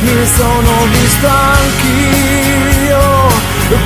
[0.00, 2.98] mi sono visto anch'io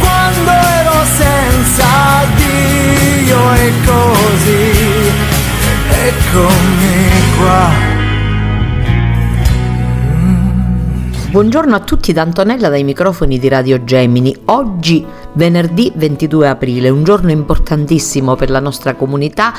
[0.01, 1.87] quando ero senza
[2.37, 4.73] Dio e così
[6.07, 7.99] eccomi qua
[11.31, 14.37] Buongiorno a tutti da Antonella dai microfoni di Radio Gemini.
[14.47, 19.53] Oggi, venerdì 22 aprile, un giorno importantissimo per la nostra comunità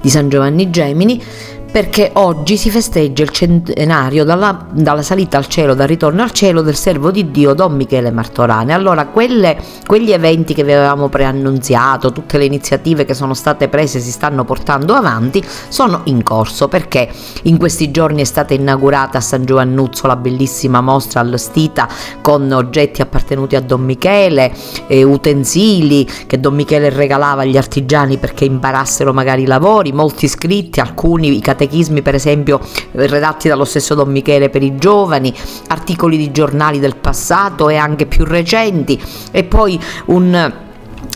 [0.00, 1.22] di San Giovanni Gemini
[1.70, 6.62] perché oggi si festeggia il centenario dalla, dalla, salita al cielo, dal ritorno al cielo
[6.62, 8.72] del servo di Dio Don Michele Martorane.
[8.72, 13.98] Allora, quelle, quegli eventi che vi avevamo preannunziato, tutte le iniziative che sono state prese
[13.98, 17.10] e si stanno portando avanti, sono in corso perché
[17.44, 21.86] in questi giorni è stata inaugurata a San Giovannuzzo la bellissima mostra allestita
[22.22, 24.52] con oggetti appartenuti a Don Michele,
[24.86, 30.80] eh, utensili che Don Michele regalava agli artigiani perché imparassero magari i lavori, molti iscritti,
[30.80, 32.60] alcuni i catechismi per esempio
[32.92, 35.34] redatti dallo stesso Don Michele per i giovani,
[35.68, 39.00] articoli di giornali del passato e anche più recenti
[39.32, 40.52] e poi un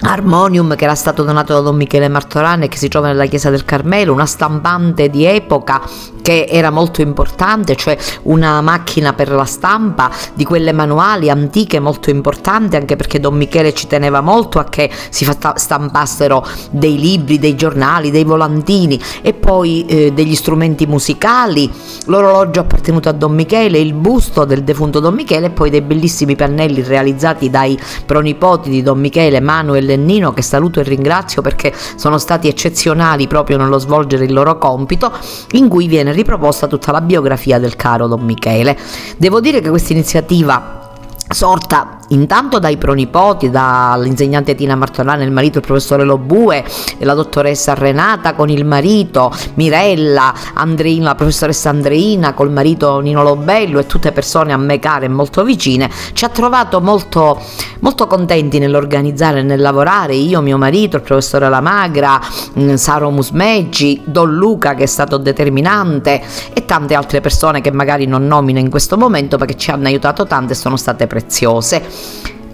[0.05, 3.65] armonium che era stato donato da Don Michele Martorane che si trova nella chiesa del
[3.65, 5.81] Carmelo, una stampante di epoca
[6.23, 12.11] che era molto importante, cioè una macchina per la stampa di quelle manuali antiche molto
[12.11, 17.55] importante anche perché Don Michele ci teneva molto a che si stampassero dei libri, dei
[17.55, 21.71] giornali, dei volantini e poi eh, degli strumenti musicali,
[22.07, 26.37] l'orologio appartenuto a Don Michele, il busto del defunto Don Michele e poi dei bellissimi
[26.37, 31.73] pannelli realizzati dai pronipoti di Don Michele, Manuel e Nino che saluto e ringrazio perché
[31.97, 35.13] sono stati eccezionali proprio nello svolgere il loro compito
[35.53, 38.79] in cui viene riproposta tutta la biografia del caro Don Michele.
[39.17, 40.91] Devo dire che questa iniziativa
[41.29, 46.65] sorta intanto dai pronipoti, dall'insegnante Tina Martorana, il marito il professore Lobue,
[46.99, 53.79] la dottoressa Renata con il marito, Mirella, Andreina, la professoressa Andreina col marito Nino Lobello
[53.79, 57.41] e tutte persone a me care e molto vicine, ci ha trovato molto,
[57.81, 62.21] molto contenti nell'organizzare e nel lavorare, io, mio marito, il professore Lamagra,
[62.59, 68.07] mm, Saro Musmeggi, Don Luca che è stato determinante e tante altre persone che magari
[68.07, 72.02] non nomino in questo momento perché ci hanno aiutato tanto e sono state preziose.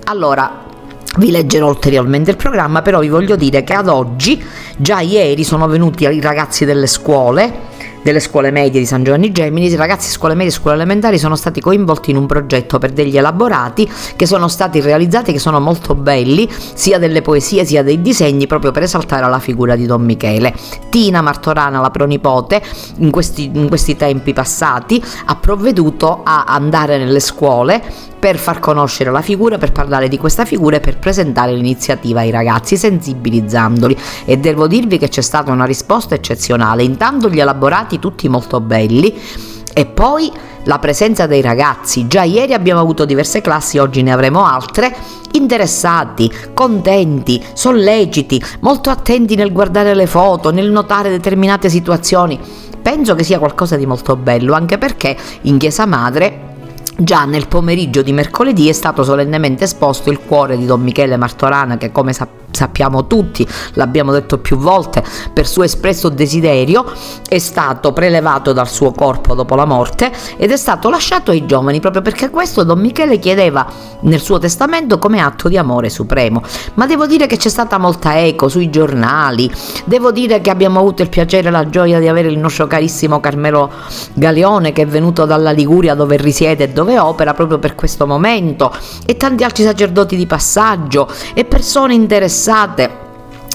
[0.05, 0.65] Allora,
[1.17, 4.43] vi leggerò ulteriormente il programma, però vi voglio dire che ad oggi,
[4.77, 7.67] già ieri, sono venuti i ragazzi delle scuole
[8.03, 11.61] delle scuole medie di San Giovanni Gemini, ragazzi scuole medie e scuole elementari sono stati
[11.61, 16.49] coinvolti in un progetto per degli elaborati che sono stati realizzati, che sono molto belli,
[16.75, 20.55] sia delle poesie sia dei disegni, proprio per esaltare la figura di Don Michele.
[20.91, 22.63] Tina Martorana, la pronipote,
[22.97, 27.83] in questi, in questi tempi passati, ha provveduto a andare nelle scuole
[28.19, 32.31] per far conoscere la figura, per parlare di questa figura e per presentare l'iniziativa ai
[32.31, 33.97] ragazzi, sensibilizzandoli.
[34.25, 36.83] E devo dirvi che c'è stata una risposta eccezionale.
[36.83, 39.19] Intanto gli elaborati tutti molto belli
[39.73, 40.33] e poi
[40.65, 42.07] la presenza dei ragazzi.
[42.07, 44.95] Già ieri abbiamo avuto diverse classi, oggi ne avremo altre.
[45.33, 52.39] Interessati, contenti, solleciti, molto attenti nel guardare le foto, nel notare determinate situazioni.
[52.83, 56.47] Penso che sia qualcosa di molto bello, anche perché in Chiesa Madre
[57.01, 61.77] Già nel pomeriggio di mercoledì è stato solennemente esposto il cuore di Don Michele Martorana
[61.77, 65.03] che come sappiamo sappiamo tutti, l'abbiamo detto più volte,
[65.33, 66.85] per suo espresso desiderio,
[67.29, 71.81] è stato prelevato dal suo corpo dopo la morte ed è stato lasciato ai giovani,
[71.81, 73.67] proprio perché questo Don Michele chiedeva
[74.01, 76.43] nel suo testamento come atto di amore supremo.
[76.75, 79.51] Ma devo dire che c'è stata molta eco sui giornali,
[79.85, 83.21] devo dire che abbiamo avuto il piacere e la gioia di avere il nostro carissimo
[83.21, 83.71] Carmelo
[84.15, 88.73] Galeone che è venuto dalla Liguria dove risiede e dove opera proprio per questo momento
[89.07, 93.07] e tanti altri sacerdoti di passaggio e persone interessate interessate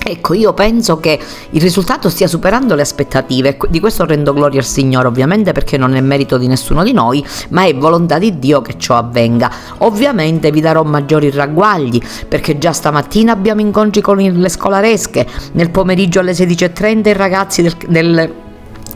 [0.06, 1.18] Ecco, io penso che
[1.52, 5.96] il risultato stia superando le aspettative, di questo rendo gloria al Signore ovviamente perché non
[5.96, 9.50] è merito di nessuno di noi, ma è volontà di Dio che ciò avvenga.
[9.78, 16.20] Ovviamente vi darò maggiori ragguagli perché già stamattina abbiamo incontri con le scolaresche, nel pomeriggio
[16.20, 18.43] alle 16.30 i ragazzi del, del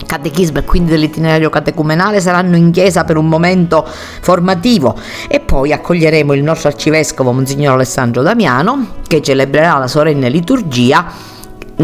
[0.06, 3.86] catechismo e quindi dell'itinerario catecumenale saranno in chiesa per un momento
[4.22, 4.96] formativo
[5.28, 11.36] e poi accoglieremo il nostro arcivescovo Monsignor Alessandro Damiano che celebrerà la solenne liturgia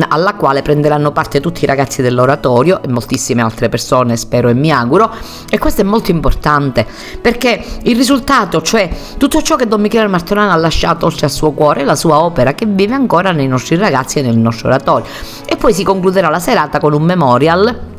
[0.07, 4.71] alla quale prenderanno parte tutti i ragazzi dell'oratorio e moltissime altre persone, spero e mi
[4.71, 5.13] auguro.
[5.47, 6.85] E questo è molto importante
[7.21, 11.51] perché il risultato, cioè tutto ciò che Don Michele Martorano ha lasciato oltre al suo
[11.51, 15.05] cuore, la sua opera che vive ancora nei nostri ragazzi e nel nostro oratorio.
[15.45, 17.91] E poi si concluderà la serata con un memorial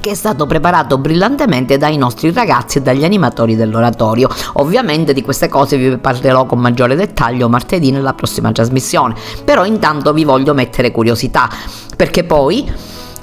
[0.00, 4.28] che è stato preparato brillantemente dai nostri ragazzi e dagli animatori dell'oratorio.
[4.54, 9.14] Ovviamente di queste cose vi parlerò con maggiore dettaglio martedì nella prossima trasmissione,
[9.44, 11.48] però intanto vi voglio mettere curiosità,
[11.96, 12.70] perché poi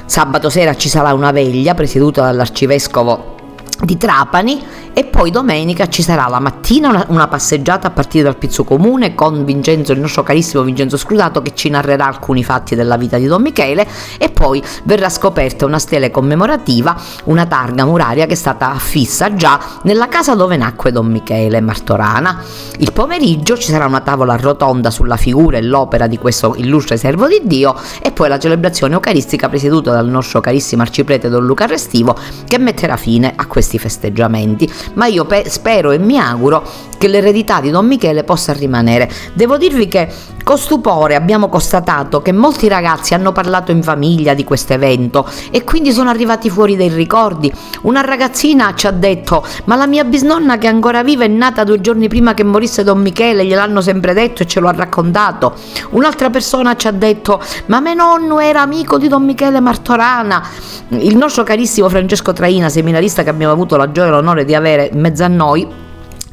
[0.05, 3.42] sabato sera ci sarà una veglia presieduta dall'arcivescovo
[3.81, 4.61] di Trapani
[4.93, 9.15] e poi domenica ci sarà la mattina una, una, passeggiata a partire dal Pizzo Comune
[9.15, 13.25] con Vincenzo, il nostro carissimo Vincenzo Scrutato che ci narrerà alcuni fatti della vita di
[13.25, 13.87] Don Michele
[14.17, 19.59] e poi verrà scoperta una stele commemorativa, una targa muraria che è stata affissa già
[19.83, 22.41] nella casa dove nacque Don Michele Martorana.
[22.77, 27.27] Il pomeriggio ci sarà una tavola rotonda sulla figura e l'opera di questo illustre servo
[27.27, 32.15] di Dio e poi la celebrazione eucaristica presieduta dal nostro carissimo arciprete Don Luca Restivo
[32.47, 36.63] che metterà fine a questi festeggiamenti ma io pe- spero e mi auguro
[36.97, 39.09] che l'eredità di Don Michele possa rimanere.
[39.33, 40.07] Devo dirvi che
[40.43, 45.63] con stupore abbiamo constatato che molti ragazzi hanno parlato in famiglia di questo evento e
[45.63, 47.51] quindi sono arrivati fuori dei ricordi.
[47.83, 51.79] Una ragazzina ci ha detto: Ma la mia bisnonna che ancora viva è nata due
[51.81, 55.53] giorni prima che morisse Don Michele, gliel'hanno sempre detto e ce lo ha raccontato.
[55.91, 60.45] Un'altra persona ci ha detto: Ma mio nonno era amico di Don Michele Martorana.
[60.89, 64.89] Il nostro carissimo Francesco Traina, seminarista che abbiamo avuto la gioia e l'onore di avere
[64.91, 65.82] in mezzo a noi,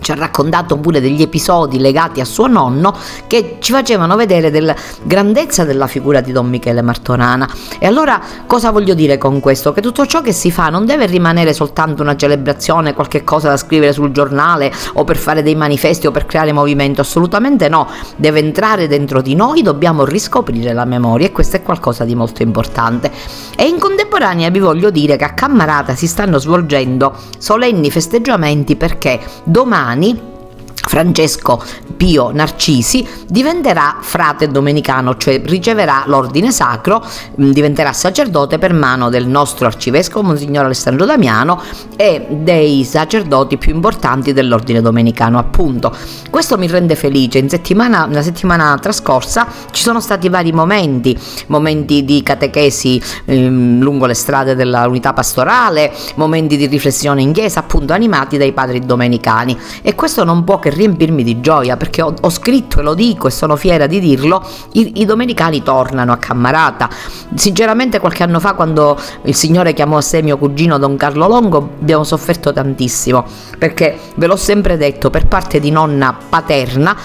[0.01, 4.75] ci ha raccontato pure degli episodi legati a suo nonno che ci facevano vedere della
[5.03, 7.49] grandezza della figura di Don Michele Martorana.
[7.79, 9.73] E allora cosa voglio dire con questo?
[9.73, 13.57] Che tutto ciò che si fa non deve rimanere soltanto una celebrazione, qualche cosa da
[13.57, 18.41] scrivere sul giornale o per fare dei manifesti o per creare movimento, assolutamente no, deve
[18.41, 23.11] entrare dentro di noi, dobbiamo riscoprire la memoria e questo è qualcosa di molto importante.
[23.57, 29.21] E in contemporanea vi voglio dire che a Cammarata si stanno svolgendo solenni festeggiamenti perché
[29.45, 30.40] domani domani
[30.87, 31.63] Francesco
[31.97, 37.05] Pio Narcisi diventerà frate domenicano, cioè riceverà l'ordine sacro,
[37.41, 41.61] mm, diventerà sacerdote per mano del nostro arcivescovo Monsignor Alessandro Damiano
[41.97, 45.95] e dei sacerdoti più importanti dell'ordine domenicano, appunto.
[46.31, 47.47] Questo mi rende felice.
[47.49, 51.17] Settimana, nella settimana trascorsa ci sono stati vari momenti,
[51.49, 57.93] momenti di catechesi ehm, lungo le strade dell'unità pastorale, momenti di riflessione in chiesa, appunto
[57.93, 62.31] animati dai padri domenicani e questo non può che riempirmi di gioia perché ho, ho
[62.31, 66.89] scritto e lo dico e sono fiera di dirlo, i, i, domenicani tornano a Cammarata.
[67.35, 71.59] Sinceramente qualche anno fa quando il Signore chiamò a sé mio cugino Don Carlo Longo
[71.81, 73.25] abbiamo sofferto tantissimo
[73.59, 76.97] perché ve l'ho sempre detto per parte di nonna paterna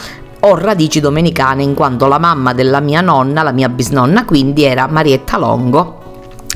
[0.41, 4.87] ho radici domenicane in quanto la mamma della mia nonna, la mia bisnonna quindi era
[4.87, 6.04] Marietta Longo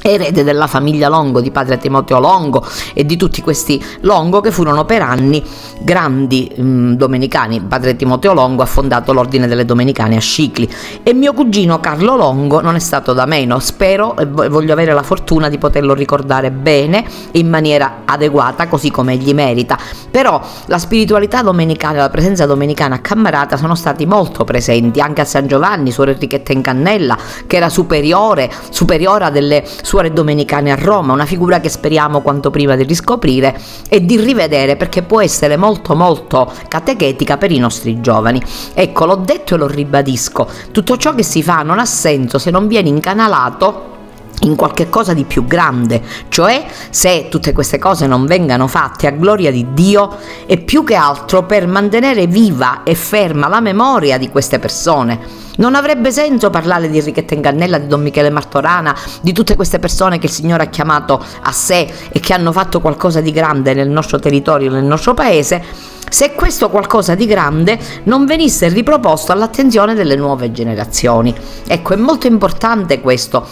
[0.02, 4.86] erede della famiglia Longo di padre Timoteo Longo e di tutti questi Longo che furono
[4.86, 5.44] per anni
[5.80, 7.62] grandi mh, mm, domenicani.
[7.62, 10.70] Padre Timoteo Longo ha fondato l'ordine delle domenicane a Scicli
[11.04, 13.60] e mio cugino Carlo Longo non è stato da meno.
[13.60, 19.16] Spero e voglio avere la fortuna di poterlo ricordare bene in maniera adeguata, così come
[19.18, 19.78] gli merita.
[20.10, 25.22] Però la spiritualità domenicana e la presenza domenicana a Cammarata sono stati molto presenti anche
[25.22, 30.76] a San Giovanni, suor Enrichetta in Cannella, che era superiore, superiora delle suore domenicane a
[30.76, 35.58] Roma, una figura che speriamo quanto prima di riscoprire e di rivedere perché può essere
[35.58, 38.40] molto molto catechetica per i nostri giovani.
[38.76, 42.52] Ecco, l'ho detto e lo ribadisco, tutto ciò che si fa non ha senso se
[42.52, 43.98] non viene incanalato
[44.42, 49.12] in qualche cosa di più grande, cioè se tutte queste cose non vengano fatte a
[49.12, 54.30] gloria di Dio e più che altro per mantenere viva e ferma la memoria di
[54.30, 55.48] queste persone.
[55.58, 60.18] Non avrebbe senso parlare di Enrichetta Ingannella, di Don Michele Martorana, di tutte queste persone
[60.18, 63.90] che il Signore ha chiamato a sé e che hanno fatto qualcosa di grande nel
[63.90, 65.62] nostro territorio, nel nostro paese,
[66.10, 71.34] se questo qualcosa di grande non venisse riproposto all'attenzione delle nuove generazioni.
[71.68, 73.48] Ecco, è molto importante questo,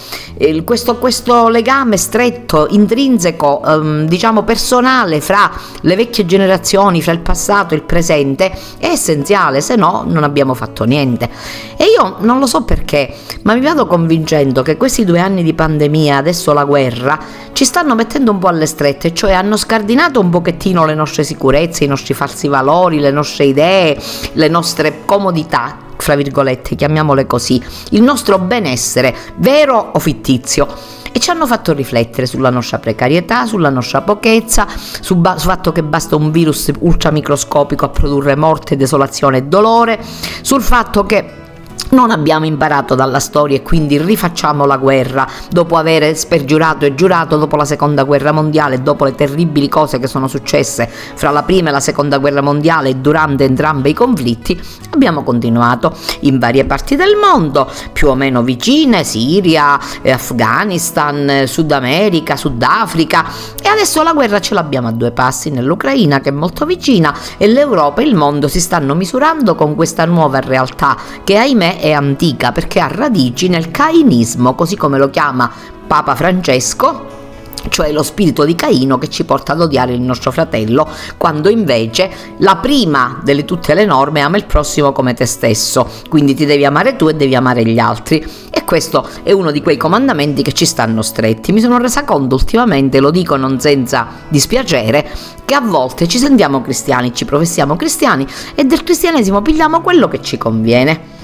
[0.63, 7.73] questo, questo legame stretto, intrinseco, ehm, diciamo personale fra le vecchie generazioni, fra il passato
[7.73, 11.29] e il presente, è essenziale, se no non abbiamo fatto niente.
[11.77, 15.53] E io non lo so perché, ma mi vado convincendo che questi due anni di
[15.53, 17.19] pandemia, adesso la guerra,
[17.53, 21.83] ci stanno mettendo un po' alle strette, cioè hanno scardinato un pochettino le nostre sicurezze,
[21.83, 23.97] i nostri falsi valori, le nostre idee,
[24.33, 27.61] le nostre comodità, fra virgolette, chiamiamole così,
[27.91, 30.67] il nostro benessere, vero o fittizio.
[31.11, 34.67] E ci hanno fatto riflettere sulla nostra precarietà, sulla nostra pochezza,
[35.01, 39.99] sul, ba- sul fatto che basta un virus ultramicroscopico a produrre morte, desolazione e dolore,
[40.41, 41.45] sul fatto che
[41.89, 45.27] non abbiamo imparato dalla storia e quindi rifacciamo la guerra.
[45.49, 50.07] Dopo aver spergiurato e giurato dopo la seconda guerra mondiale, dopo le terribili cose che
[50.07, 54.59] sono successe fra la prima e la seconda guerra mondiale e durante entrambi i conflitti,
[54.91, 61.47] abbiamo continuato in varie parti del mondo, più o meno vicine, Siria, eh, Afghanistan, eh,
[61.47, 63.25] Sud America, Sudafrica.
[63.61, 67.47] E adesso la guerra ce l'abbiamo a due passi nell'Ucraina che è molto vicina e
[67.47, 72.51] l'Europa e il mondo si stanno misurando con questa nuova realtà che ahimè è antica
[72.51, 75.51] perché ha radici nel cainismo, così come lo chiama
[75.87, 77.15] Papa Francesco
[77.69, 82.09] cioè lo spirito di Caino che ci porta ad odiare il nostro fratello, quando invece
[82.37, 86.65] la prima delle tutte le norme ama il prossimo come te stesso, quindi ti devi
[86.65, 88.25] amare tu e devi amare gli altri.
[88.49, 91.51] E questo è uno di quei comandamenti che ci stanno stretti.
[91.51, 95.07] Mi sono resa conto ultimamente, lo dico non senza dispiacere,
[95.45, 100.21] che a volte ci sentiamo cristiani, ci professiamo cristiani e del cristianesimo pigliamo quello che
[100.21, 101.15] ci conviene.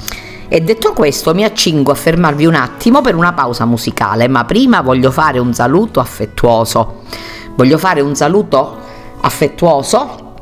[0.47, 4.81] E detto questo mi accingo a fermarvi un attimo per una pausa musicale, ma prima
[4.81, 7.01] voglio fare un saluto affettuoso.
[7.55, 8.77] Voglio fare un saluto
[9.21, 10.33] affettuoso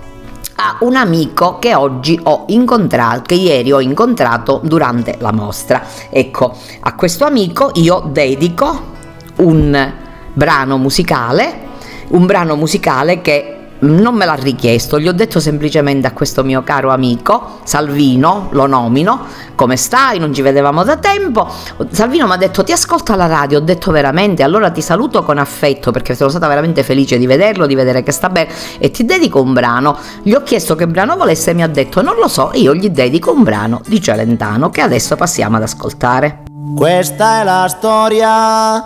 [0.55, 5.83] a un amico che oggi ho incontrato, che ieri ho incontrato durante la mostra.
[6.09, 8.89] Ecco, a questo amico io dedico
[9.37, 9.93] un
[10.33, 11.69] brano musicale,
[12.09, 16.63] un brano musicale che non me l'ha richiesto, gli ho detto semplicemente a questo mio
[16.63, 20.19] caro amico, Salvino, lo nomino, come stai?
[20.19, 21.47] Non ci vedevamo da tempo.
[21.89, 25.37] Salvino mi ha detto ti ascolta la radio, ho detto veramente, allora ti saluto con
[25.37, 29.05] affetto perché sono stata veramente felice di vederlo, di vedere che sta bene e ti
[29.05, 29.97] dedico un brano.
[30.21, 32.89] Gli ho chiesto che brano volesse e mi ha detto non lo so, io gli
[32.89, 36.43] dedico un brano di Celentano che adesso passiamo ad ascoltare.
[36.75, 38.85] Questa è la storia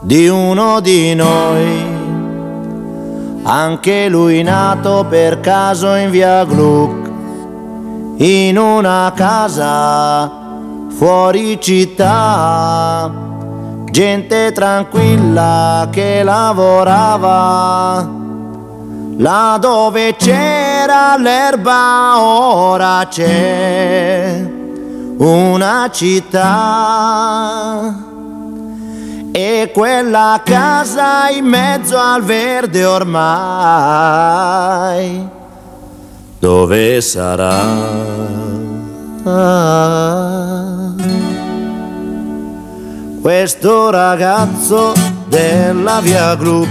[0.00, 2.03] di uno di noi
[3.46, 7.10] anche lui nato per caso in via Gluck,
[8.16, 10.30] in una casa
[10.88, 13.12] fuori città,
[13.90, 18.08] gente tranquilla che lavorava,
[19.18, 24.50] là dove c'era l'erba ora c'è
[25.18, 27.32] una città
[29.36, 33.28] e quella casa in mezzo al verde ormai,
[36.38, 37.60] dove sarà?
[43.20, 44.92] Questo ragazzo
[45.26, 46.64] della via Gru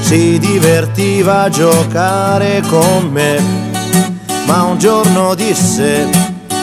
[0.00, 3.42] si divertiva a giocare con me,
[4.46, 6.08] ma un giorno disse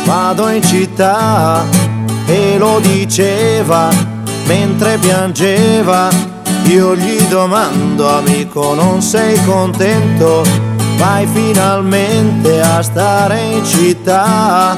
[0.03, 1.63] vado in città
[2.25, 4.13] e lo diceva
[4.45, 6.09] mentre piangeva.
[6.65, 10.43] Io gli domando, amico, non sei contento?
[10.97, 14.75] Vai finalmente a stare in città,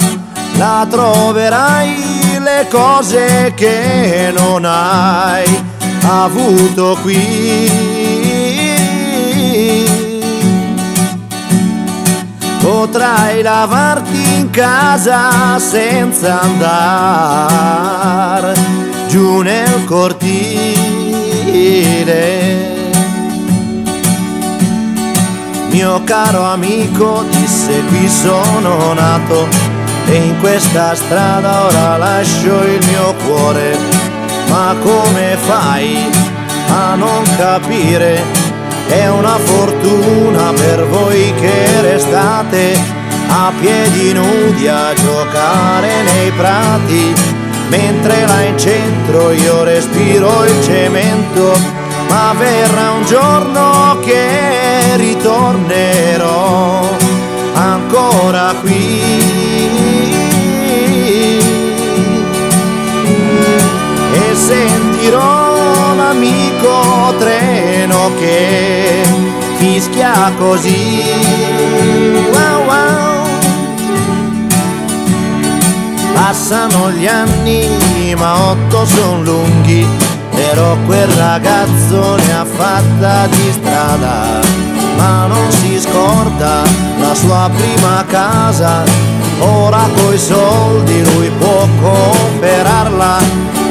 [0.58, 5.46] la troverai le cose che non hai
[6.02, 7.86] avuto qui.
[12.60, 17.38] Potrai lavarti in casa senza andare
[19.08, 20.36] giù nel cortile.
[25.70, 29.48] Mio caro amico disse qui sono nato
[30.08, 33.78] e in questa strada ora lascio il mio cuore.
[34.50, 36.10] Ma come fai
[36.70, 38.22] a non capire?
[38.88, 42.96] È una fortuna per voi che restate
[43.30, 47.37] a piedi nudi a giocare nei prati
[47.70, 51.58] mentre là in centro io respiro il cemento,
[52.10, 56.90] ma verrà un giorno che ritornerò
[57.54, 59.02] ancora qui.
[64.14, 69.02] E sentirò l'amico treno che
[69.58, 71.77] fischia così
[76.28, 79.88] Passano gli anni, ma otto sono lunghi,
[80.36, 84.42] però quel ragazzo ne ha fatta di strada,
[84.98, 86.64] ma non si scorda
[87.00, 88.84] la sua prima casa,
[89.40, 93.20] ora coi soldi lui può comprarla,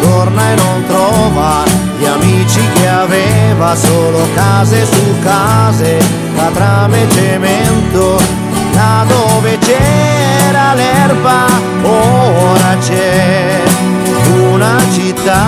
[0.01, 1.63] torna e non trova
[1.99, 5.99] gli amici che aveva, solo case su case,
[6.35, 8.46] catrame e cemento,
[8.77, 11.47] là dove c'era l'erba,
[11.83, 13.63] ora c'è
[14.51, 15.45] una città.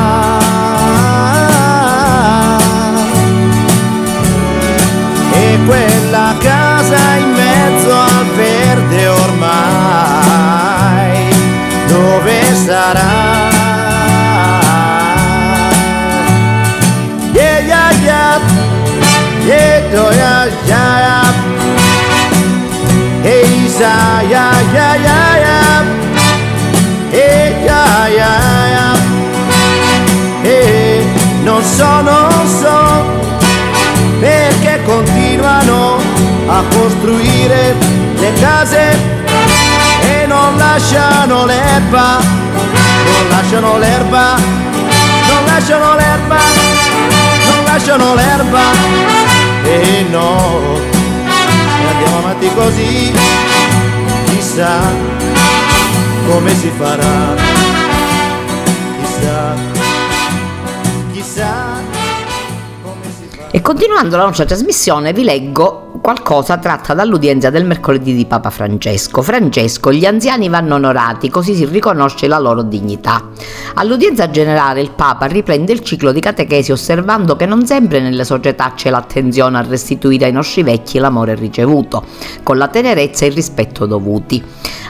[5.32, 10.48] E quella casa in mezzo al verde ormai,
[11.86, 13.47] dove sarà?
[23.78, 25.84] Hey, sa, yeah, yeah, yeah.
[27.14, 28.96] Hey, yeah, yeah,
[31.44, 33.06] non so, non so
[34.18, 35.98] perché continuano
[36.48, 37.76] a costruire
[38.16, 38.98] le case
[40.10, 44.34] e non lasciano l'erba, non lasciano l'erba,
[45.28, 46.40] non lasciano l'erba,
[47.46, 48.62] non lasciano l'erba.
[49.62, 50.97] E no,
[51.98, 53.12] andiamo avanti così,
[54.26, 54.78] chissà
[56.28, 57.34] come si farà,
[59.00, 59.54] chissà,
[61.12, 61.80] chissà
[62.82, 63.50] come si farà.
[63.50, 69.22] E continuando la nostra trasmissione vi leggo qualcosa tratta dall'udienza del mercoledì di Papa Francesco.
[69.22, 73.28] Francesco, gli anziani vanno onorati, così si riconosce la loro dignità.
[73.74, 78.72] All'udienza generale il Papa riprende il ciclo di catechesi osservando che non sempre nelle società
[78.74, 82.04] c'è l'attenzione a restituire ai nostri vecchi l'amore ricevuto,
[82.42, 84.42] con la tenerezza e il rispetto dovuti.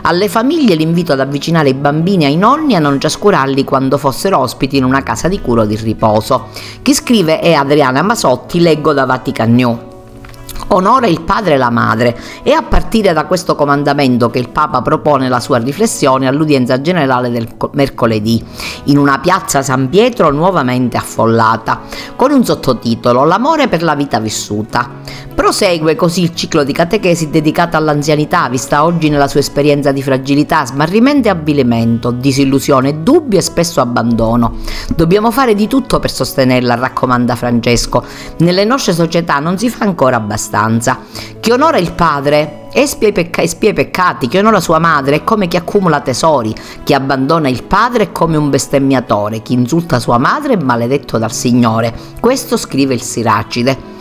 [0.02, 4.38] Alle famiglie l'invito ad avvicinare i bambini ai nonni e a non trascurarli quando fossero
[4.38, 6.48] ospiti in una casa di cura o di riposo.
[6.82, 9.87] Chi scrive è Adriana Masotti, leggo da Vatican New
[10.68, 14.82] onora il padre e la madre e a partire da questo comandamento che il Papa
[14.82, 18.44] propone la sua riflessione all'udienza generale del mercoledì
[18.84, 21.80] in una piazza San Pietro nuovamente affollata
[22.16, 25.26] con un sottotitolo L'amore per la vita vissuta.
[25.34, 30.66] Prosegue così il ciclo di catechesi dedicato all'anzianità vista oggi nella sua esperienza di fragilità,
[30.66, 34.56] smarrimento e avvilimento, disillusione, dubbio e spesso abbandono.
[34.94, 38.04] Dobbiamo fare di tutto per sostenerla, raccomanda Francesco.
[38.38, 40.47] Nelle nostre società non si fa ancora abbastanza.
[41.40, 45.24] Chi onora il padre espia i, pecca- espia i peccati, chi onora sua madre è
[45.24, 50.18] come chi accumula tesori, chi abbandona il padre è come un bestemmiatore, chi insulta sua
[50.18, 51.92] madre è maledetto dal Signore.
[52.20, 53.96] Questo scrive il Siracide.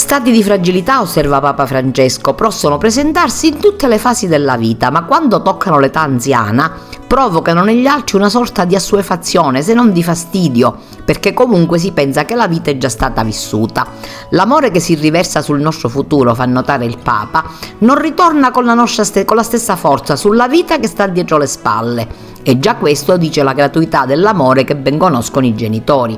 [0.00, 5.04] Stati di fragilità, osserva Papa Francesco, possono presentarsi in tutte le fasi della vita, ma
[5.04, 6.72] quando toccano l'età anziana
[7.06, 12.24] provocano negli altri una sorta di assuefazione, se non di fastidio, perché comunque si pensa
[12.24, 13.86] che la vita è già stata vissuta.
[14.30, 17.44] L'amore che si riversa sul nostro futuro, fa notare il Papa,
[17.80, 21.46] non ritorna con la, st- con la stessa forza sulla vita che sta dietro le
[21.46, 22.08] spalle.
[22.42, 26.16] E già questo dice la gratuità dell'amore che ben conoscono i genitori.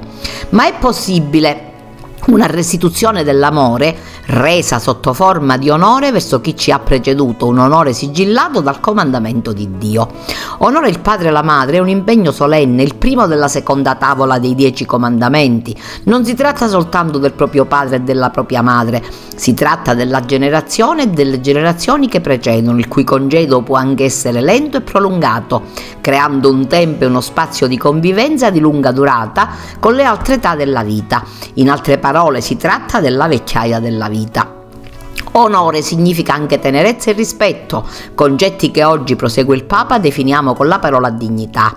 [0.51, 1.72] Ma è possibile
[2.27, 3.97] una restituzione dell'amore
[4.33, 9.53] resa sotto forma di onore verso chi ci ha preceduto, un onore sigillato dal comandamento
[9.53, 10.09] di Dio.
[10.59, 14.39] Onore il padre e la madre è un impegno solenne, il primo della seconda tavola
[14.39, 15.79] dei dieci comandamenti.
[16.05, 19.03] Non si tratta soltanto del proprio padre e della propria madre,
[19.37, 24.41] si tratta della generazione e delle generazioni che precedono, il cui congedo può anche essere
[24.41, 25.65] lento e prolungato,
[26.01, 30.55] creando un tempo e uno spazio di convivenza di lunga durata con le altre età
[30.55, 31.23] della vita.
[31.55, 34.21] In altre parole, si tratta della vecchiaia della vita.
[34.27, 34.62] 的。
[35.35, 41.09] Onore significa anche tenerezza e rispetto, concetti che oggi, prosegue il Papa, definiamo con la parola
[41.09, 41.75] dignità.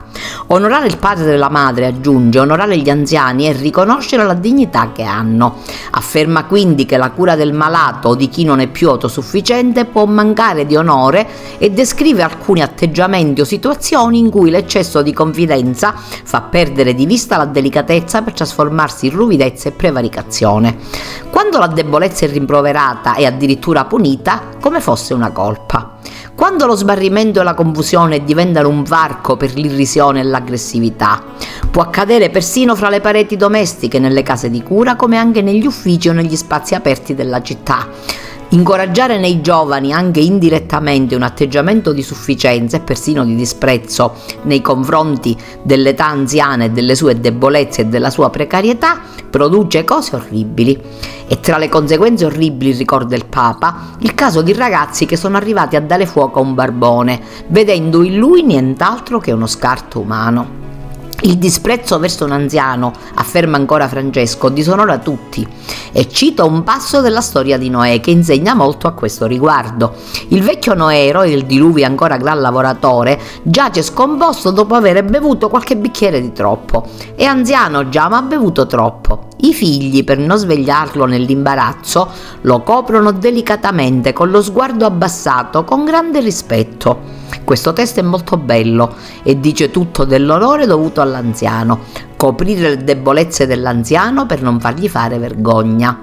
[0.48, 5.04] Onorare il padre e la madre, aggiunge, onorare gli anziani e riconoscere la dignità che
[5.04, 5.60] hanno.
[5.92, 10.06] Afferma quindi che la cura del malato o di chi non è più autosufficiente può
[10.06, 11.26] mancare di onore
[11.58, 17.38] e descrive alcuni atteggiamenti o situazioni in cui l'eccesso di confidenza fa perdere di vista
[17.38, 20.78] la delicatezza per trasformarsi in ruvidezza e prevaricazione.
[21.30, 23.44] Quando la debolezza è rimproverata e addirittura
[23.88, 25.98] punita come fosse una colpa.
[26.36, 31.24] Quando lo sbarrimento e la confusione diventano un varco per l'irrisione e l'aggressività,
[31.72, 36.10] può accadere persino fra le pareti domestiche, nelle case di cura, come anche negli uffici
[36.10, 37.88] o negli spazi aperti della città.
[38.56, 44.14] Incoraggiare nei giovani anche indirettamente un atteggiamento di sufficienza e persino di disprezzo
[44.44, 50.82] nei confronti dell'età anziana e delle sue debolezze e della sua precarietà produce cose orribili.
[51.28, 55.76] E tra le conseguenze orribili, ricorda il Papa, il caso di ragazzi che sono arrivati
[55.76, 60.65] a dare fuoco a un barbone, vedendo in lui nient'altro che uno scarto umano.
[61.22, 65.48] Il disprezzo verso un anziano, afferma ancora Francesco, disonora tutti
[65.92, 69.96] e cita un passo della storia di Noè che insegna molto a questo riguardo.
[70.28, 75.78] Il vecchio Noè, eroe del diluvio ancora gran lavoratore, giace scomposto dopo aver bevuto qualche
[75.78, 76.86] bicchiere di troppo.
[77.16, 79.30] È anziano già ma ha bevuto troppo.
[79.38, 82.10] I figli, per non svegliarlo nell'imbarazzo,
[82.42, 87.24] lo coprono delicatamente con lo sguardo abbassato, con grande rispetto.
[87.44, 91.80] Questo testo è molto bello e dice tutto dell'onore dovuto all'anziano,
[92.18, 96.00] coprire le debolezze dell'anziano per non fargli fare vergogna.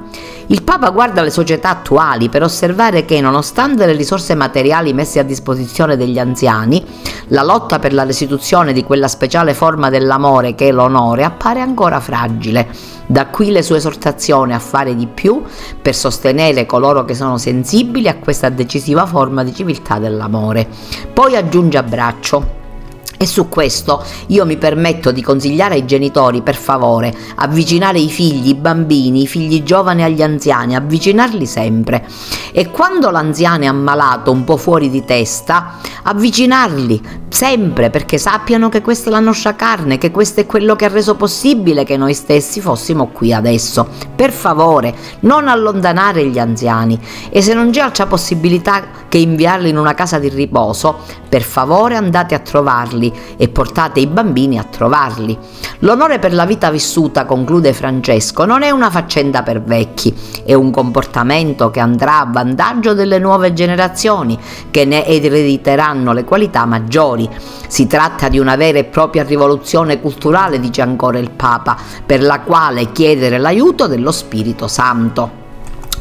[0.47, 5.23] Il Papa guarda le società attuali per osservare che, nonostante le risorse materiali messe a
[5.23, 6.85] disposizione degli anziani,
[7.29, 12.01] la lotta per la restituzione di quella speciale forma dell'amore che è l'onore appare ancora
[12.01, 12.69] fragile.
[13.07, 15.43] Da qui le sue esortazioni a fare di più
[15.81, 20.69] per sostenere coloro che sono sensibili a questa decisiva forma di civiltà dell'amore.
[21.13, 22.62] Poi aggiunge a braccio.
[23.23, 28.49] E su questo io mi permetto di consigliare ai genitori, per favore, avvicinare i figli,
[28.49, 32.05] i bambini, i figli giovani agli anziani, avvicinarli sempre.
[32.51, 38.83] E quando l'anziano è ammalato, un po' fuori di testa, avvicinarli sempre perché sappiano che
[38.83, 42.15] questa è la nostra carne, che questo è quello che ha reso possibile che noi
[42.15, 43.89] stessi fossimo qui adesso.
[44.15, 46.99] Per favore, non allontanare gli anziani
[47.31, 51.97] e se non c'è altra possibilità che inviarli in una casa di riposo, per favore
[51.97, 55.37] andate a trovarli e portate i bambini a trovarli.
[55.81, 60.71] L'onore per la vita vissuta, conclude Francesco, non è una faccenda per vecchi, è un
[60.71, 64.39] comportamento che andrà a vantaggio delle nuove generazioni,
[64.71, 67.29] che ne erediteranno le qualità maggiori.
[67.67, 72.41] Si tratta di una vera e propria rivoluzione culturale, dice ancora il Papa, per la
[72.41, 75.42] quale chiedere l'aiuto dello Spirito Santo.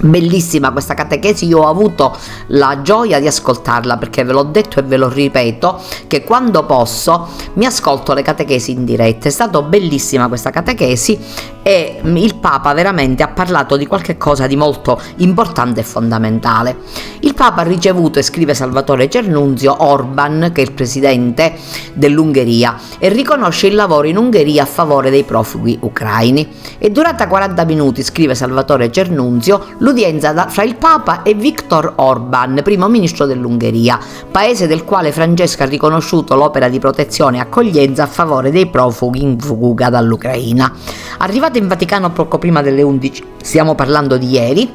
[0.03, 4.83] Bellissima questa catechesi, io ho avuto la gioia di ascoltarla perché ve l'ho detto e
[4.83, 9.27] ve lo ripeto che quando posso mi ascolto le catechesi in diretta.
[9.27, 11.19] È stata bellissima questa catechesi
[11.63, 16.77] e il Papa veramente ha parlato di qualche cosa di molto importante e fondamentale.
[17.19, 21.53] Il Papa ha ricevuto, e scrive Salvatore Cernunzio, Orban, che è il presidente
[21.93, 26.47] dell'Ungheria, e riconosce il lavoro in Ungheria a favore dei profughi ucraini.
[26.79, 32.87] È durata 40 minuti, scrive Salvatore Cernunzio, l'udienza fra il Papa e Viktor Orban, primo
[32.87, 33.99] ministro dell'Ungheria,
[34.31, 39.21] paese del quale Francesco ha riconosciuto l'opera di protezione e accoglienza a favore dei profughi
[39.21, 40.71] in fuga dall'Ucraina.
[41.17, 44.71] Arrivato in Vaticano poco prima delle 11, stiamo parlando di ieri,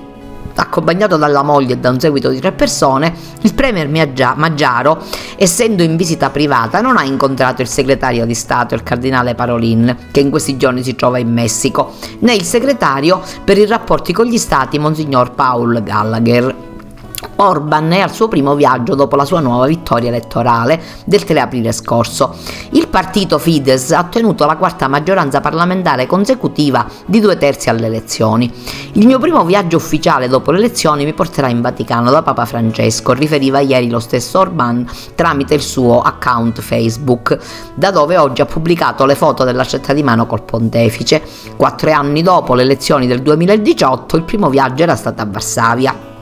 [0.63, 5.03] accompagnato dalla moglie e da un seguito di tre persone, il premier Maggiaro,
[5.37, 10.21] essendo in visita privata, non ha incontrato il segretario di Stato, il cardinale Parolin, che
[10.21, 14.39] in questi giorni si trova in Messico, né il segretario per i rapporti con gli
[14.39, 16.76] stati, Monsignor Paul Gallagher.
[17.37, 21.73] Orban è al suo primo viaggio dopo la sua nuova vittoria elettorale del 3 aprile
[21.73, 22.35] scorso.
[22.71, 28.53] Il partito Fidesz ha ottenuto la quarta maggioranza parlamentare consecutiva di due terzi alle elezioni.
[28.93, 33.13] Il mio primo viaggio ufficiale dopo le elezioni mi porterà in Vaticano da Papa Francesco,
[33.13, 37.39] riferiva ieri lo stesso Orban tramite il suo account Facebook,
[37.75, 41.23] da dove oggi ha pubblicato le foto della stretta di mano col pontefice.
[41.57, 46.15] Quattro anni dopo le elezioni del 2018 il primo viaggio era stato a Varsavia.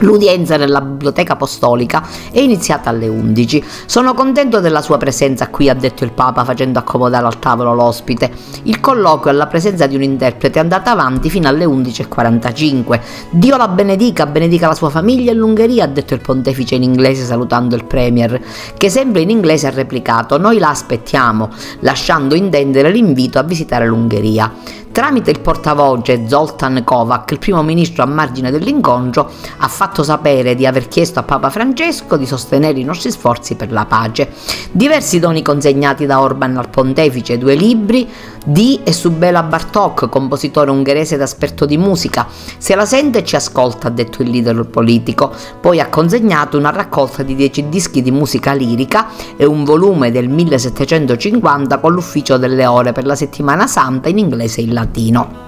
[0.00, 3.64] L'udienza nella biblioteca apostolica è iniziata alle 11.
[3.86, 8.30] Sono contento della sua presenza qui, ha detto il Papa facendo accomodare al tavolo l'ospite.
[8.64, 13.00] Il colloquio alla presenza di un interprete è andato avanti fino alle 11.45.
[13.30, 17.24] Dio la benedica, benedica la sua famiglia e l'Ungheria, ha detto il pontefice in inglese
[17.24, 18.38] salutando il Premier,
[18.76, 21.48] che sempre in inglese ha replicato noi la aspettiamo,
[21.80, 24.52] lasciando intendere l'invito a visitare l'Ungheria.
[24.96, 30.66] Tramite il portavoce Zoltan Kovac, il primo ministro a margine dell'incontro, ha fatto sapere di
[30.66, 34.30] aver chiesto a Papa Francesco di sostenere i nostri sforzi per la pace.
[34.72, 38.08] Diversi doni consegnati da Orban al pontefice, due libri
[38.44, 42.26] di e su Bela Bartok, compositore ungherese ed esperto di musica.
[42.58, 45.32] Se la sente ci ascolta, ha detto il leader politico.
[45.60, 50.28] Poi ha consegnato una raccolta di dieci dischi di musica lirica e un volume del
[50.28, 55.46] 1750 con l'ufficio delle ore per la settimana santa in inglese e in latino.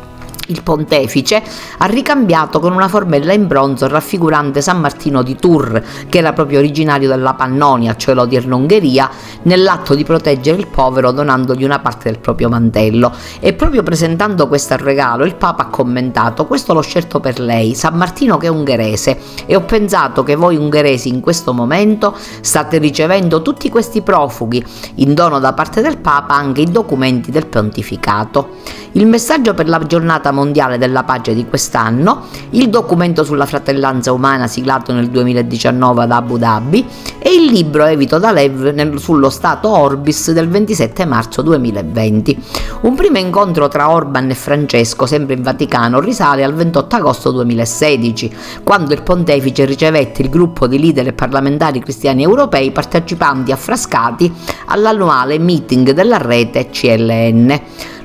[0.48, 1.42] Il pontefice
[1.78, 6.58] ha ricambiato con una formella in bronzo raffigurante San Martino di Tours, che era proprio
[6.58, 9.10] originario della Pannonia, cioè l'odierna Ungheria,
[9.42, 13.12] nell'atto di proteggere il povero donandogli una parte del proprio mantello.
[13.40, 17.96] E proprio presentando questo regalo, il Papa ha commentato: Questo l'ho scelto per lei, San
[17.96, 23.42] Martino che è ungherese, e ho pensato che voi ungheresi in questo momento state ricevendo
[23.42, 24.64] tutti questi profughi,
[24.96, 28.56] in dono da parte del Papa anche i documenti del pontificato.
[28.92, 34.46] Il messaggio per la giornata mondiale della pace di quest'anno, il documento sulla fratellanza umana
[34.46, 36.86] siglato nel 2019 ad Abu Dhabi
[37.18, 42.42] e il libro Evito Dalev sullo Stato Orbis del 27 marzo 2020.
[42.82, 48.36] Un primo incontro tra Orban e Francesco, sempre in Vaticano, risale al 28 agosto 2016,
[48.62, 54.32] quando il pontefice ricevette il gruppo di leader e parlamentari cristiani europei partecipanti affrascati
[54.66, 57.60] all'annuale meeting della rete CLN.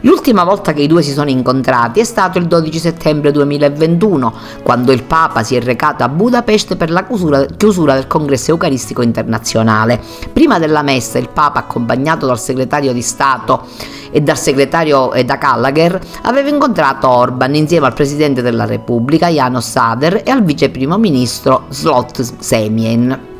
[0.06, 4.92] L'ultima volta che i due si sono incontrati è stato il 12 settembre 2021, quando
[4.92, 10.02] il Papa si è recato a Budapest per la chiusura, chiusura del congresso eucaristico internazionale.
[10.34, 13.66] Prima della messa il Papa, accompagnato dal segretario di Stato
[14.12, 19.70] e dal segretario e da Gallagher, aveva incontrato Orban insieme al Presidente della Repubblica, Janos
[19.70, 23.32] Sader, e al Vice Primo Ministro Slot Semien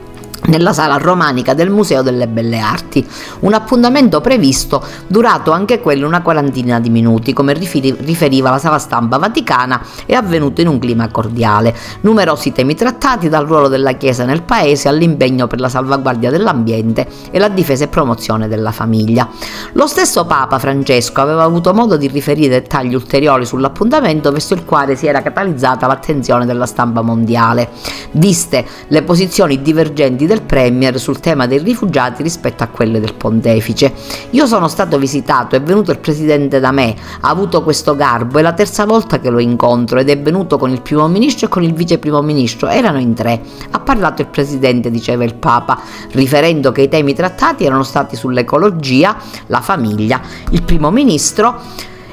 [0.46, 3.08] nella sala romanica del Museo delle Belle Arti,
[3.40, 9.18] un appuntamento previsto durato anche quello una quarantina di minuti, come riferiva la sala stampa
[9.18, 11.76] vaticana, è avvenuto in un clima cordiale.
[12.02, 17.40] Numerosi temi trattati dal ruolo della Chiesa nel Paese all'impegno per la salvaguardia dell'ambiente e
[17.40, 19.30] la difesa e promozione della famiglia.
[19.74, 24.96] Lo stesso Papa Francesco aveva avuto modo di riferire dettagli ulteriori sull'appuntamento verso il quale
[24.96, 27.70] si era catalizzata l'attenzione della stampa mondiale,
[28.12, 33.94] viste le posizioni divergenti del Premier sul tema dei rifugiati rispetto a quelle del pontefice.
[34.32, 38.42] Io sono stato visitato, è venuto il presidente da me, ha avuto questo garbo, è
[38.42, 41.64] la terza volta che lo incontro ed è venuto con il primo ministro e con
[41.64, 43.42] il vice primo ministro, erano in tre.
[43.72, 45.80] Ha parlato il presidente, diceva il Papa,
[46.12, 49.16] riferendo che i temi trattati erano stati sull'ecologia,
[49.48, 50.20] la famiglia.
[50.50, 51.62] Il primo ministro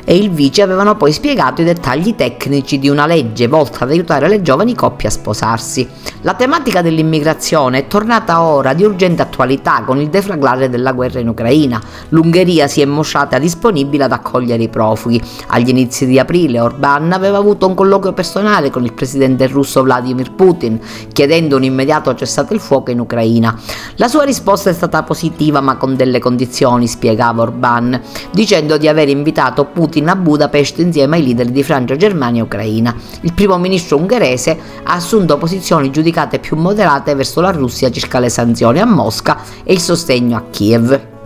[0.05, 4.29] e il vice avevano poi spiegato i dettagli tecnici di una legge volta ad aiutare
[4.29, 5.89] le giovani coppie a sposarsi.
[6.23, 11.29] La tematica dell'immigrazione è tornata ora di urgente attualità con il deflagrare della guerra in
[11.29, 11.81] Ucraina.
[12.11, 15.21] L'Ungheria si è mostrata disponibile ad accogliere i profughi.
[15.49, 20.33] Agli inizi di aprile Orbán aveva avuto un colloquio personale con il presidente russo Vladimir
[20.33, 20.79] Putin,
[21.13, 23.59] chiedendo un immediato cessate il fuoco in Ucraina.
[23.97, 27.99] La sua risposta è stata positiva ma con delle condizioni, spiegava Orbán,
[28.31, 32.45] dicendo di aver invitato Putin Putin a Budapest insieme ai leader di Francia, Germania e
[32.45, 32.95] Ucraina.
[33.23, 38.29] Il primo ministro ungherese ha assunto posizioni giudicate più moderate verso la Russia circa le
[38.29, 41.20] sanzioni a Mosca e il sostegno a Kiev.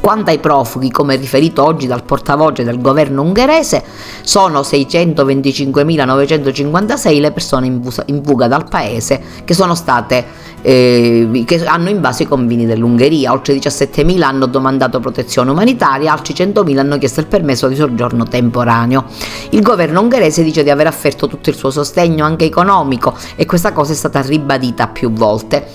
[0.00, 3.82] Quanto ai profughi, come riferito oggi dal portavoce del governo ungherese,
[4.22, 12.26] sono 625.956 le persone in fuga dal paese che state eh, che hanno invaso i
[12.26, 13.32] confini dell'Ungheria.
[13.32, 19.04] Oltre 17.000 hanno domandato protezione umanitaria, altri 100.000 hanno chiesto il permesso di soggiorno temporaneo.
[19.50, 23.72] Il governo ungherese dice di aver offerto tutto il suo sostegno anche economico e questa
[23.72, 25.66] cosa è stata ribadita più volte.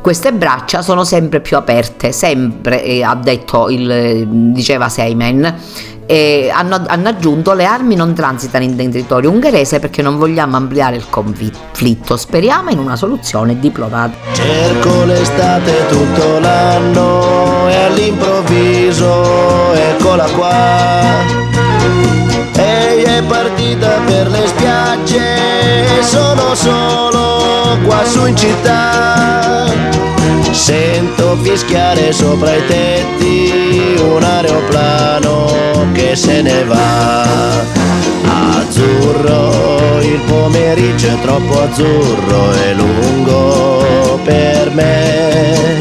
[0.00, 5.56] Queste braccia sono sempre più aperte, sempre, eh, ha detto il, diceva Seimen,
[6.10, 10.96] e hanno, hanno, aggiunto le armi non transitano in territorio ungherese perché non vogliamo ampliare
[10.96, 14.32] il conflitto, speriamo in una soluzione diplomatica.
[14.32, 22.17] Cerco l'estate tutto l'anno e all'improvviso eccola qua.
[23.26, 29.66] Partita per le spiagge, sono solo qua su in città.
[30.50, 33.67] Sento fischiare sopra i tetti
[33.98, 37.26] un aeroplano che se ne va.
[38.58, 45.76] Azzurro, il pomeriggio è troppo azzurro e lungo per me.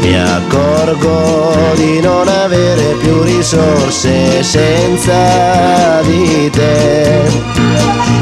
[0.00, 7.22] Mi accorgo di non avere più risorse senza di te.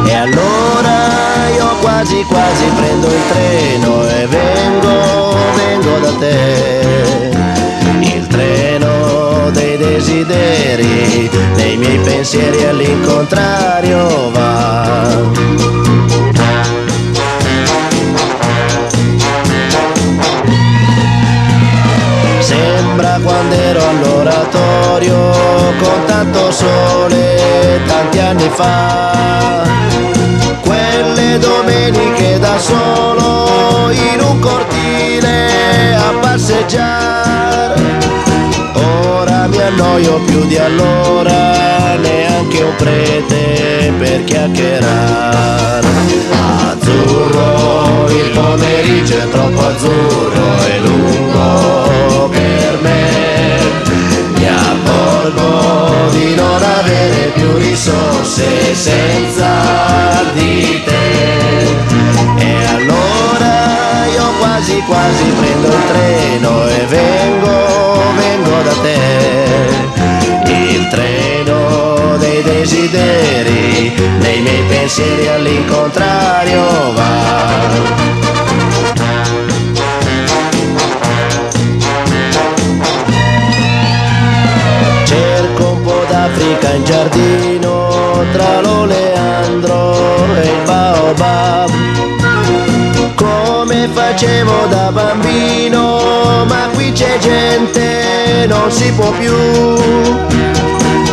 [0.04, 0.96] E allora
[1.54, 7.37] io quasi quasi prendo il treno e vengo, vengo da te.
[9.50, 15.08] Dei desideri, dei miei pensieri all'incontrario va.
[22.40, 25.16] Sembra quando ero all'oratorio
[25.78, 29.62] con tanto sole tanti anni fa
[30.60, 37.47] quelle domeniche da solo in un cortile a passeggiare.
[39.48, 45.86] Mi annoio più di allora, neanche neanche un prete per chiacchierare.
[46.70, 53.58] Azzurro, il pomeriggio è troppo azzurro e lungo per me.
[54.34, 61.66] Mi accorgo di non avere più risorse senza di te.
[62.38, 66.07] E allora io quasi quasi prendo il treno
[68.88, 70.52] te.
[70.52, 78.06] Il treno dei desideri, dei miei pensieri all'incontrario va.
[86.08, 91.87] D'Africa in giardino tra l'oleandro e il baobab
[94.18, 99.32] facevo da bambino ma qui c'è gente non si può più.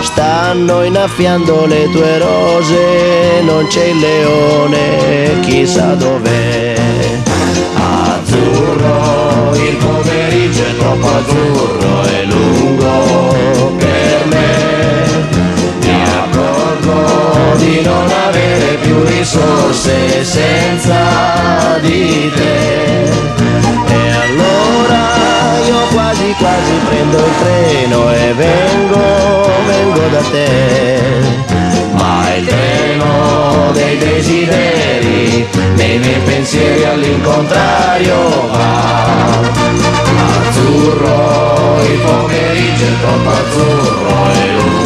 [0.01, 6.73] Stanno innaffiando le tue rose non c'è il leone chissà dov'è.
[7.75, 15.27] Azzurro il pomeriggio è troppo azzurro è lungo per me.
[15.79, 18.04] Mi accorgo di avere
[18.95, 23.03] più risorse senza di te.
[23.03, 25.03] E allora
[25.67, 30.99] io quasi quasi prendo il treno e vengo, vengo da te.
[31.91, 39.43] Ma il treno dei desideri, nei miei pensieri all'incontrario va.
[40.47, 44.84] Azzurro, il pomeriggio è troppo azzurro e lungo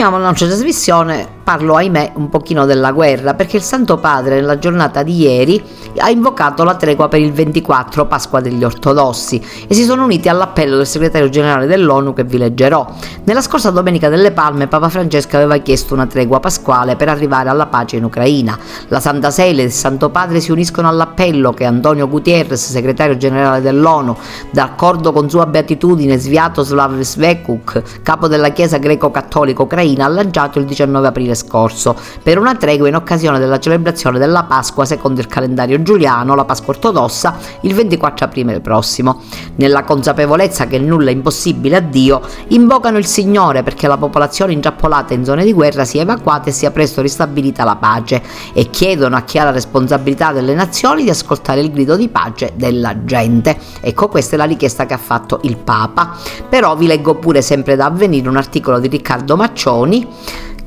[0.00, 4.58] Continuiamo la nostra trasmissione, parlo ahimè un pochino della guerra, perché il Santo Padre nella
[4.58, 5.62] giornata di ieri
[5.98, 10.76] ha invocato la tregua per il 24, Pasqua degli Ortodossi, e si sono uniti all'appello
[10.76, 12.86] del segretario generale dell'ONU che vi leggerò.
[13.24, 17.66] Nella scorsa Domenica delle Palme Papa Francesco aveva chiesto una tregua pasquale per arrivare alla
[17.66, 18.58] pace in Ucraina.
[18.88, 23.60] La Santa Sede e il Santo Padre si uniscono all'appello che Antonio Gutierrez, segretario generale
[23.60, 24.16] dell'ONU,
[24.50, 31.06] d'accordo con sua beatitudine Sviatoslav Svekuk, capo della Chiesa greco-cattolica ucraina, ha lanciato il 19
[31.08, 36.34] aprile scorso per una tregua in occasione della celebrazione della Pasqua secondo il calendario giuliano,
[36.34, 39.22] la Pasqua ortodossa, il 24 aprile prossimo.
[39.56, 45.14] Nella consapevolezza che nulla è impossibile a Dio, invocano il Signore perché la popolazione intrappolata
[45.14, 48.22] in zone di guerra sia evacuata e sia presto ristabilita la pace
[48.52, 52.52] e chiedono a chi ha la responsabilità delle nazioni di ascoltare il grido di pace
[52.54, 53.56] della gente.
[53.80, 56.16] Ecco, questa è la richiesta che ha fatto il Papa.
[56.48, 60.06] Però vi leggo pure sempre da avvenire un articolo di Riccardo Maccioni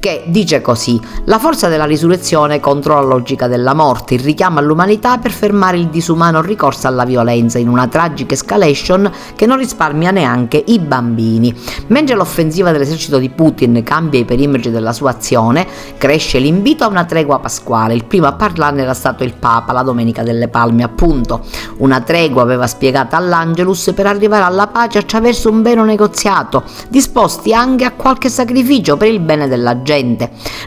[0.04, 5.18] che dice così: La forza della risurrezione contro la logica della morte, il richiamo all'umanità
[5.18, 10.62] per fermare il disumano ricorso alla violenza in una tragica escalation che non risparmia neanche
[10.68, 11.56] i bambini.
[11.88, 15.66] Mentre l'offensiva dell'esercito di Putin cambia i perimetri della sua azione,
[15.98, 17.94] cresce l'invito a una tregua pasquale.
[17.94, 21.46] Il primo a parlarne era stato il Papa la Domenica delle Palme, appunto.
[21.78, 27.86] Una tregua aveva spiegato all'Angelus per arrivare alla pace attraverso un vero negoziato, disposti anche
[27.86, 29.92] a qualche sacrificio per il bene della gente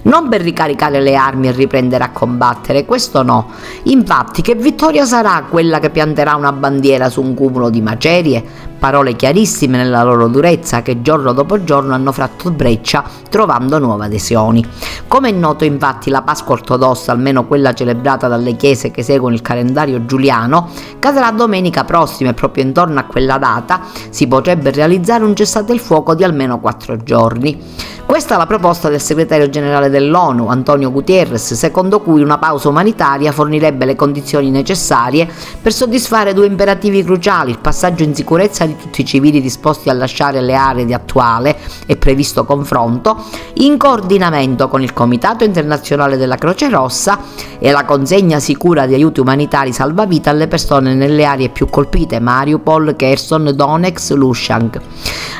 [0.02, 3.50] non per ricaricare le armi e riprendere a combattere, questo no.
[3.84, 8.44] Infatti, che vittoria sarà quella che pianterà una bandiera su un cumulo di macerie?
[8.78, 14.64] Parole chiarissime nella loro durezza che giorno dopo giorno hanno fatto breccia trovando nuove adesioni.
[15.08, 19.42] Come è noto infatti la Pasqua ortodossa, almeno quella celebrata dalle chiese che seguono il
[19.42, 25.34] calendario giuliano, cadrà domenica prossima e proprio intorno a quella data si potrebbe realizzare un
[25.34, 27.58] cessate il fuoco di almeno quattro giorni.
[28.04, 33.32] Questa è la proposta del segretario generale dell'ONU, Antonio Gutierrez, secondo cui una pausa umanitaria
[33.32, 35.26] fornirebbe le condizioni necessarie
[35.60, 39.94] per soddisfare due imperativi cruciali, il passaggio in sicurezza di tutti i civili disposti a
[39.94, 43.24] lasciare le aree di attuale e previsto confronto,
[43.54, 47.18] in coordinamento con il Comitato internazionale della Croce Rossa
[47.58, 52.94] e la consegna sicura di aiuti umanitari salvavita alle persone nelle aree più colpite, Mariupol,
[52.96, 54.80] Kherson, Donetsk, Lushansk.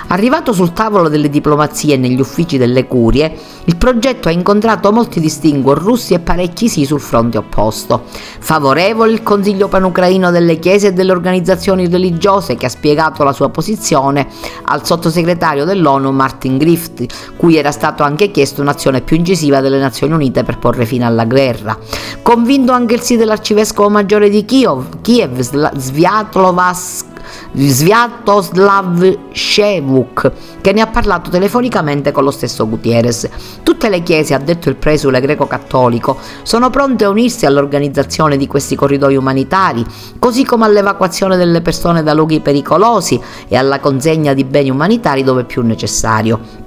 [0.08, 5.18] Arrivato sul tavolo delle diplomazie e negli uffici delle curie, il progetto ha incontrato molti
[5.18, 8.04] distinguo russi e parecchi sì sul fronte opposto.
[8.38, 13.48] Favorevole il Consiglio panucraino delle chiese e delle organizzazioni religiose che ha spiegato la sua
[13.48, 14.28] posizione
[14.66, 20.12] al sottosegretario dell'ONU Martin Griffith, cui era stato anche chiesto un'azione più incisiva delle Nazioni
[20.12, 21.76] Unite per porre fine alla guerra.
[22.22, 25.40] Convinto anche il sì dell'arcivescovo maggiore di Kiev, Kiev
[25.76, 27.14] Sviatlovas
[27.52, 33.28] Sviatoslav Shevuk, che ne ha parlato telefonicamente con lo stesso Gutierrez.
[33.62, 38.76] Tutte le chiese, ha detto il presule greco-cattolico, sono pronte a unirsi all'organizzazione di questi
[38.76, 39.84] corridoi umanitari,
[40.18, 45.44] così come all'evacuazione delle persone da luoghi pericolosi e alla consegna di beni umanitari dove
[45.44, 46.64] più necessario.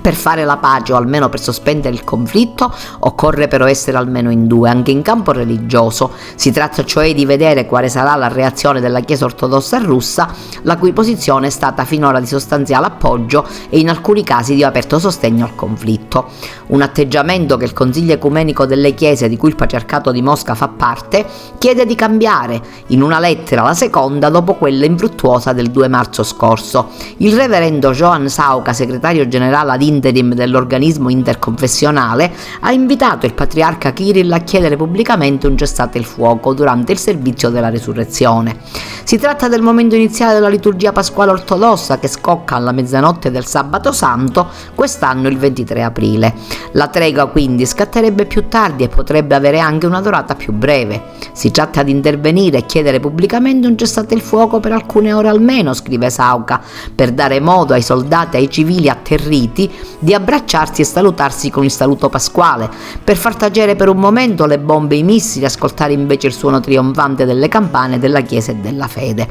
[0.00, 4.46] Per fare la pace o almeno per sospendere il conflitto occorre però essere almeno in
[4.46, 6.12] due, anche in campo religioso.
[6.34, 10.28] Si tratta cioè di vedere quale sarà la reazione della Chiesa ortodossa russa,
[10.62, 14.98] la cui posizione è stata finora di sostanziale appoggio e in alcuni casi di aperto
[14.98, 16.30] sostegno al conflitto.
[16.68, 20.68] Un atteggiamento che il Consiglio Ecumenico delle Chiese, di cui il Patriarcato di Mosca fa
[20.68, 21.24] parte,
[21.58, 26.88] chiede di cambiare, in una lettera la seconda dopo quella infruttuosa del 2 marzo scorso.
[27.18, 34.30] Il reverendo Johan Sauka, segretario generale ad interim dell'organismo interconfessionale, ha invitato il patriarca Kirill
[34.30, 38.56] a chiedere pubblicamente un cessate il fuoco durante il servizio della resurrezione.
[39.04, 43.92] Si tratta del momento iniziale della liturgia pasquale ortodossa che scocca alla mezzanotte del sabato
[43.92, 46.34] santo, quest'anno il 23 aprile.
[46.72, 51.02] La tregua quindi scatterebbe più tardi e potrebbe avere anche una durata più breve.
[51.32, 55.74] Si tratta di intervenire e chiedere pubblicamente un cessate il fuoco per alcune ore almeno,
[55.74, 56.60] scrive Sauca,
[56.94, 61.70] per dare modo ai soldati e ai civili atterriti di abbracciarsi e salutarsi con il
[61.70, 62.68] saluto pasquale,
[63.02, 66.60] per far tacere per un momento le bombe e i missili ascoltare invece il suono
[66.60, 69.28] trionfante delle campane della Chiesa e della fede.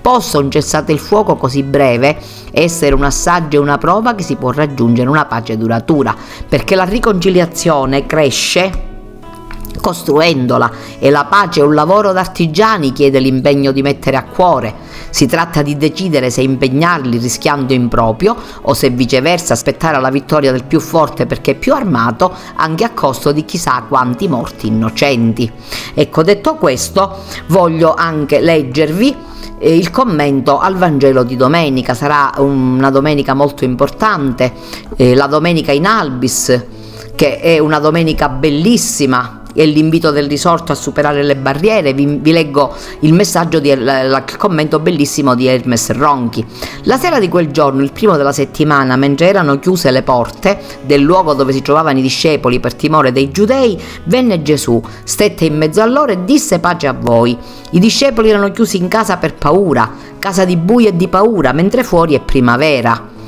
[0.00, 2.18] Possa un cessate il fuoco così breve
[2.52, 6.14] essere un assaggio e una prova che si può raggiungere una pace duratura,
[6.48, 8.88] perché la riconciliazione cresce
[9.80, 14.88] costruendola e la pace è un lavoro d'artigiani chiede l'impegno di mettere a cuore.
[15.10, 20.52] Si tratta di decidere se impegnarli rischiando in proprio o se viceversa aspettare la vittoria
[20.52, 25.50] del più forte perché più armato anche a costo di chissà quanti morti innocenti.
[25.94, 27.16] Ecco, detto questo,
[27.48, 29.16] voglio anche leggervi
[29.58, 31.94] eh, il commento al Vangelo di domenica.
[31.94, 34.52] Sarà una domenica molto importante,
[34.96, 36.66] eh, la domenica in Albis,
[37.14, 42.32] che è una domenica bellissima e l'invito del risorto a superare le barriere, vi, vi
[42.32, 46.44] leggo il messaggio, di, il commento bellissimo di Hermes Ronchi.
[46.84, 51.00] La sera di quel giorno, il primo della settimana, mentre erano chiuse le porte del
[51.00, 55.80] luogo dove si trovavano i discepoli per timore dei giudei, venne Gesù, stette in mezzo
[55.80, 57.36] a loro e disse pace a voi.
[57.70, 61.84] I discepoli erano chiusi in casa per paura, casa di buio e di paura, mentre
[61.84, 63.18] fuori è primavera.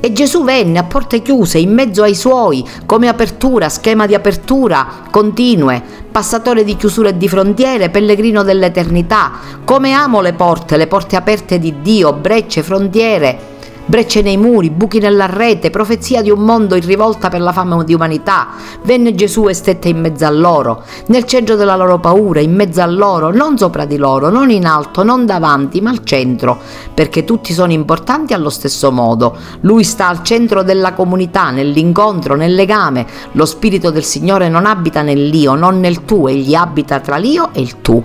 [0.00, 4.86] E Gesù venne a porte chiuse, in mezzo ai suoi, come apertura, schema di apertura
[5.10, 5.82] continue,
[6.12, 9.32] passatore di chiusure e di frontiere, pellegrino dell'eternità.
[9.64, 13.54] Come amo le porte, le porte aperte di Dio, brecce, frontiere
[13.86, 17.84] brecce nei muri, buchi nella rete, profezia di un mondo in rivolta per la fame
[17.84, 18.48] di umanità.
[18.82, 22.82] Venne Gesù e stette in mezzo a loro, nel centro della loro paura, in mezzo
[22.82, 26.58] a loro, non sopra di loro, non in alto, non davanti, ma al centro,
[26.92, 29.36] perché tutti sono importanti allo stesso modo.
[29.60, 33.06] Lui sta al centro della comunità, nell'incontro, nel legame.
[33.32, 37.60] Lo spirito del Signore non abita nell'io, non nel tu, egli abita tra l'io e
[37.60, 38.02] il tu.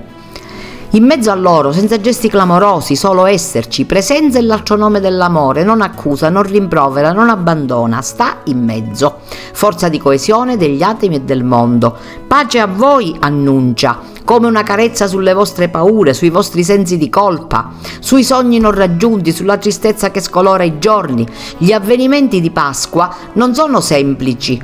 [0.93, 5.79] In mezzo a loro, senza gesti clamorosi, solo esserci, presenza e l'altro nome dell'amore, non
[5.79, 9.19] accusa, non rimprovera, non abbandona, sta in mezzo.
[9.53, 11.95] Forza di coesione degli atemi e del mondo.
[12.27, 17.71] Pace a voi annuncia, come una carezza sulle vostre paure, sui vostri sensi di colpa,
[18.01, 21.25] sui sogni non raggiunti, sulla tristezza che scolora i giorni.
[21.57, 24.61] Gli avvenimenti di Pasqua non sono semplici,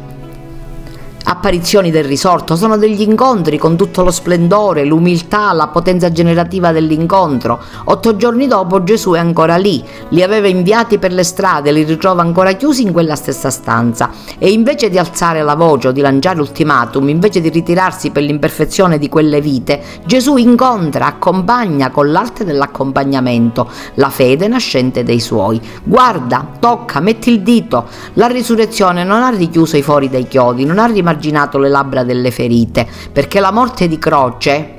[1.29, 7.59] apparizioni del risorto, sono degli incontri con tutto lo splendore, l'umiltà, la potenza generativa dell'incontro.
[7.85, 12.21] Otto giorni dopo Gesù è ancora lì, li aveva inviati per le strade, li ritrova
[12.21, 16.39] ancora chiusi in quella stessa stanza e invece di alzare la voce o di lanciare
[16.39, 23.69] ultimatum, invece di ritirarsi per l'imperfezione di quelle vite, Gesù incontra, accompagna con l'arte dell'accompagnamento
[23.95, 25.59] la fede nascente dei suoi.
[25.83, 27.85] Guarda, tocca, metti il dito.
[28.13, 31.15] La risurrezione non ha richiuso i fori dei chiodi, non ha rimarginato
[31.57, 34.76] le labbra delle ferite, perché la morte di croce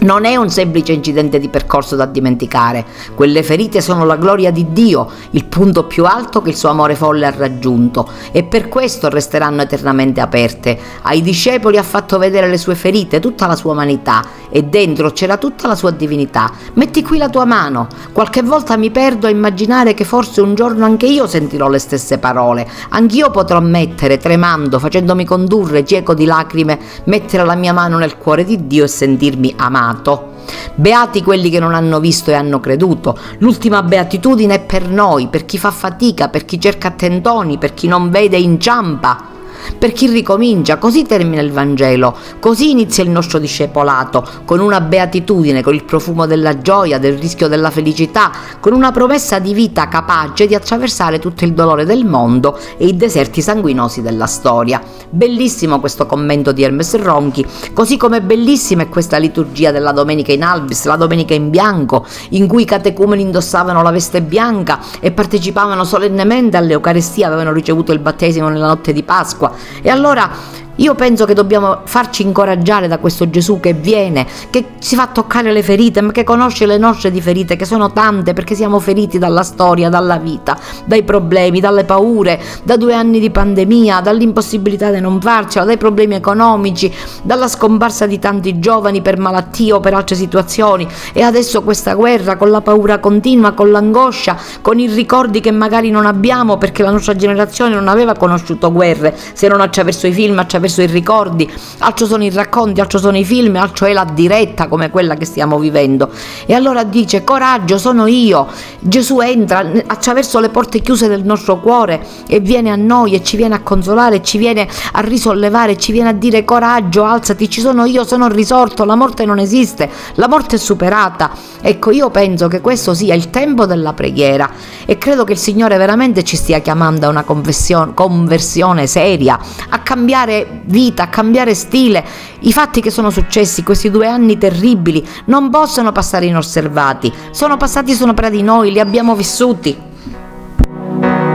[0.00, 2.84] Non è un semplice incidente di percorso da dimenticare,
[3.16, 6.94] quelle ferite sono la gloria di Dio, il punto più alto che il suo amore
[6.94, 8.08] folle ha raggiunto.
[8.30, 10.78] E per questo resteranno eternamente aperte.
[11.02, 15.36] Ai discepoli ha fatto vedere le sue ferite, tutta la sua umanità e dentro c'era
[15.36, 16.48] tutta la sua divinità.
[16.74, 20.84] Metti qui la tua mano, qualche volta mi perdo a immaginare che forse un giorno
[20.84, 26.78] anche io sentirò le stesse parole, anch'io potrò mettere, tremando, facendomi condurre, cieco di lacrime,
[27.06, 30.36] mettere la mia mano nel cuore di Dio e sentirmi amato amato.
[30.74, 33.18] Beati quelli che non hanno visto e hanno creduto.
[33.38, 37.86] L'ultima beatitudine è per noi, per chi fa fatica, per chi cerca tentoni, per chi
[37.86, 39.36] non vede e inciampa
[39.78, 40.78] per chi ricomincia.
[40.78, 46.26] Così termina il Vangelo, così inizia il nostro discepolato, con una beatitudine, con il profumo
[46.26, 48.30] della gioia, del rischio della felicità,
[48.60, 52.96] con una promessa di vita capace di attraversare tutto il dolore del mondo e i
[52.96, 54.80] deserti sanguinosi della storia.
[55.10, 60.42] Bellissimo questo commento di Hermes Ronchi, così come bellissima è questa liturgia della domenica in
[60.42, 65.84] albis, la domenica in bianco, in cui i catecumeni indossavano la veste bianca e partecipavano
[65.84, 69.52] solennemente all'Eucarestia, avevano ricevuto il battesimo nella notte di Pasqua
[69.82, 70.30] e allora
[70.78, 75.52] io penso che dobbiamo farci incoraggiare da questo Gesù che viene, che si fa toccare
[75.52, 79.18] le ferite, ma che conosce le nostre di ferite, che sono tante perché siamo feriti
[79.18, 85.00] dalla storia, dalla vita, dai problemi, dalle paure, da due anni di pandemia, dall'impossibilità di
[85.00, 90.14] non farcela, dai problemi economici, dalla scomparsa di tanti giovani per malattie o per altre
[90.14, 90.86] situazioni.
[91.12, 95.90] E adesso questa guerra con la paura continua, con l'angoscia, con i ricordi che magari
[95.90, 100.38] non abbiamo perché la nostra generazione non aveva conosciuto guerre, se non attraverso i film,
[100.38, 104.04] attraverso attraverso i ricordi, altro sono i racconti, altro sono i film, altro è la
[104.04, 106.10] diretta come quella che stiamo vivendo.
[106.46, 108.46] E allora dice, coraggio, sono io.
[108.78, 113.36] Gesù entra attraverso le porte chiuse del nostro cuore e viene a noi e ci
[113.36, 117.84] viene a consolare, ci viene a risollevare, ci viene a dire coraggio, alzati, ci sono
[117.84, 121.30] io, sono risorto, la morte non esiste, la morte è superata.
[121.60, 124.50] Ecco, io penso che questo sia il tempo della preghiera
[124.84, 129.38] e credo che il Signore veramente ci stia chiamando a una conversione seria,
[129.70, 132.04] a cambiare vita, a cambiare stile.
[132.40, 137.12] I fatti che sono successi, questi due anni terribili, non possono passare inosservati.
[137.30, 139.76] Sono passati sopra di noi, li abbiamo vissuti.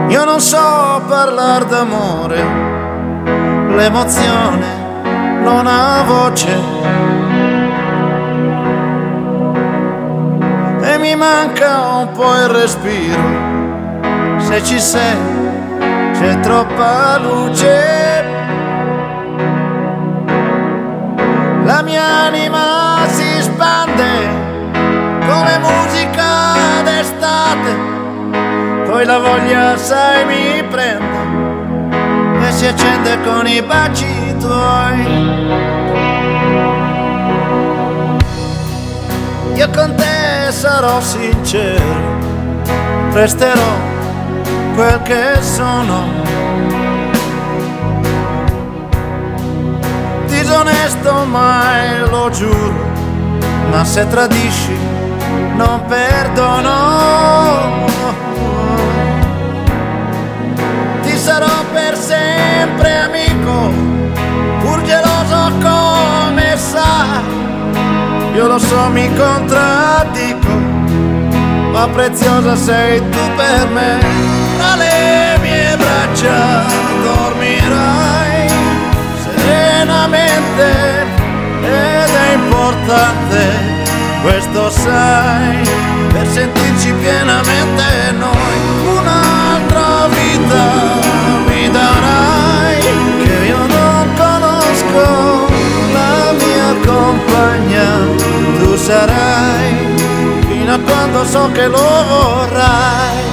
[0.07, 2.43] Io non so parlare d'amore,
[3.75, 4.81] l'emozione
[5.43, 6.81] non ha voce.
[10.81, 13.21] E mi manca un po' il respiro.
[14.39, 15.17] Se ci sei,
[16.13, 18.23] c'è troppa luce.
[21.63, 24.27] La mia anima si spande
[25.25, 27.75] come musica d'estate,
[28.85, 31.21] poi la voglia sai mi prende
[32.45, 35.31] e si accende con i baci tuoi.
[39.55, 42.21] Io con te sarò sincero,
[43.13, 43.73] resterò
[44.75, 46.03] quel che sono
[50.43, 52.91] disonesto mai, lo giuro,
[53.71, 54.77] ma se tradisci
[55.55, 56.71] non perdono.
[61.01, 63.71] Ti sarò per sempre amico,
[64.59, 67.21] pur geloso come sai.
[68.35, 70.53] Io lo so, mi contraddico,
[71.71, 73.97] ma preziosa sei tu per me.
[74.57, 76.63] Tra le mie braccia
[77.01, 78.12] dormirai
[80.55, 81.21] serenamente
[81.61, 83.37] ed è importante,
[84.21, 85.67] questo sai,
[86.11, 90.63] per sentirci pienamente noi un'altra vita
[91.47, 92.79] mi darai
[93.23, 95.47] che io non conosco,
[95.93, 97.87] la mia compagna
[98.59, 99.75] tu sarai
[100.47, 103.31] fino a quando so che lo vorrai.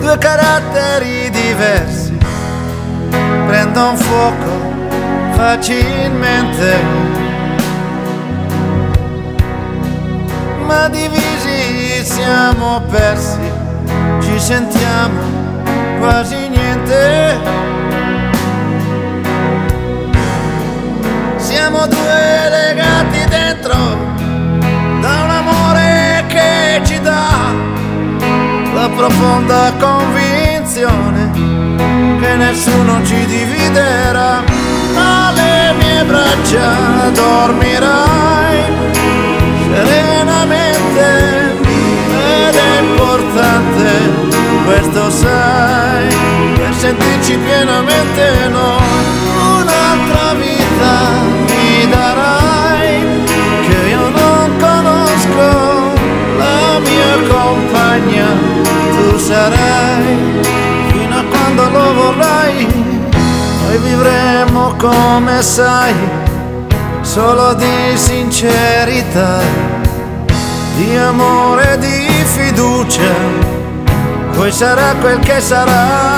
[0.00, 2.01] due caratteri diversi
[3.52, 4.50] prendono fuoco
[5.32, 6.74] facilmente,
[10.64, 13.40] ma divisi siamo persi,
[14.22, 15.20] ci sentiamo
[15.98, 17.40] quasi niente.
[21.36, 23.74] Siamo due legati dentro
[25.02, 27.52] da un amore che ci dà
[28.72, 31.51] la profonda convinzione
[32.22, 34.42] che nessuno ci dividerà.
[34.94, 38.58] Alle mie braccia dormirai
[39.74, 41.06] serenamente
[42.46, 43.88] ed è importante,
[44.64, 46.06] questo sai,
[46.54, 49.00] per sentirci pienamente noi.
[49.58, 50.94] Un'altra vita
[51.48, 52.92] mi darai
[53.66, 55.46] che io non conosco,
[56.38, 58.26] la mia compagna
[58.94, 60.51] tu sarai
[61.54, 62.66] quando lo vorrai.
[63.66, 65.94] Noi vivremo come sai,
[67.02, 69.40] solo di sincerità,
[70.76, 73.14] di amore, di fiducia,
[74.34, 76.11] poi sarà quel che sarà.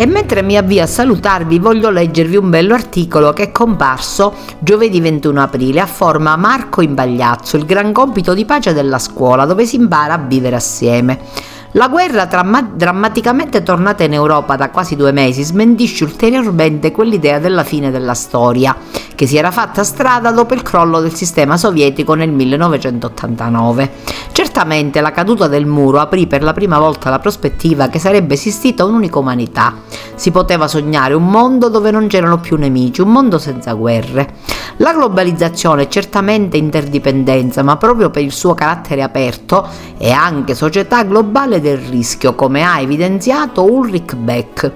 [0.00, 5.00] E mentre mi avvio a salutarvi voglio leggervi un bello articolo che è comparso giovedì
[5.00, 9.74] 21 aprile a forma Marco Imbagliazzo, il gran compito di pace della scuola dove si
[9.74, 11.18] impara a vivere assieme.
[11.72, 17.62] La guerra dramma- drammaticamente tornata in Europa da quasi due mesi smentisce ulteriormente quell'idea della
[17.62, 18.76] fine della storia,
[19.14, 23.90] che si era fatta strada dopo il crollo del sistema sovietico nel 1989.
[24.38, 28.84] Certamente la caduta del muro aprì per la prima volta la prospettiva che sarebbe esistita
[28.84, 29.74] un'unica umanità.
[30.14, 34.34] Si poteva sognare un mondo dove non c'erano più nemici, un mondo senza guerre.
[34.76, 39.66] La globalizzazione è certamente interdipendenza, ma proprio per il suo carattere aperto
[39.98, 44.72] è anche società globale del rischio, come ha evidenziato Ulrich Beck,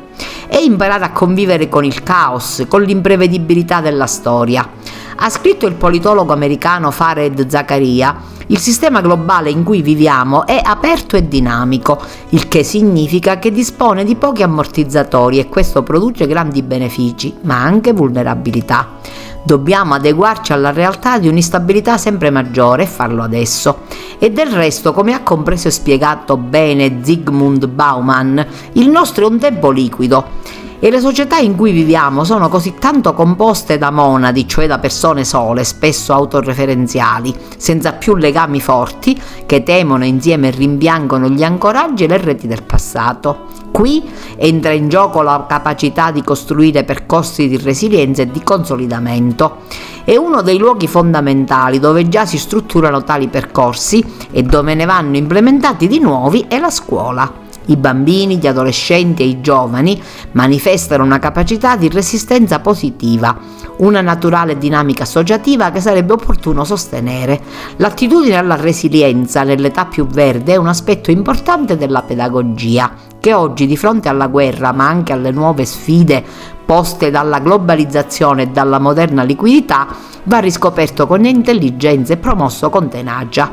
[0.49, 4.69] e imparare a convivere con il caos, con l'imprevedibilità della storia.
[5.17, 11.17] Ha scritto il politologo americano Fared Zakaria, il sistema globale in cui viviamo è aperto
[11.17, 12.01] e dinamico,
[12.31, 17.93] il che significa che dispone di pochi ammortizzatori e questo produce grandi benefici, ma anche
[17.93, 18.99] vulnerabilità.
[19.45, 23.81] Dobbiamo adeguarci alla realtà di un'instabilità sempre maggiore e farlo adesso.
[24.19, 29.39] E del resto, come ha compreso e spiegato bene Zygmunt Bauman, il nostro è un
[29.39, 30.41] tempo liquido
[30.85, 35.25] e le società in cui viviamo sono così tanto composte da monadi, cioè da persone
[35.25, 39.17] sole, spesso autoreferenziali, senza più legami forti,
[39.47, 43.47] che temono insieme e rimpiangono gli ancoraggi e le reti del passato.
[43.71, 49.59] Qui entra in gioco la capacità di costruire percorsi di resilienza e di consolidamento.
[50.03, 55.17] È uno dei luoghi fondamentali dove già si strutturano tali percorsi e dove ne vanno
[55.17, 57.43] implementati di nuovi è la scuola.
[57.67, 60.01] I bambini, gli adolescenti e i giovani
[60.33, 63.37] manifestano una capacità di resistenza positiva,
[63.79, 67.41] una naturale dinamica associativa che sarebbe opportuno sostenere.
[67.77, 73.77] L'attitudine alla resilienza nell'età più verde è un aspetto importante della pedagogia, che oggi di
[73.77, 76.25] fronte alla guerra, ma anche alle nuove sfide
[76.65, 79.87] poste dalla globalizzazione e dalla moderna liquidità,
[80.25, 83.53] va riscoperto con intelligenza e promosso con tenacia.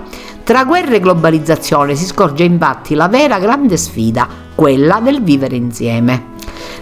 [0.49, 6.29] Tra guerra e globalizzazione si scorge infatti la vera grande sfida, quella del vivere insieme.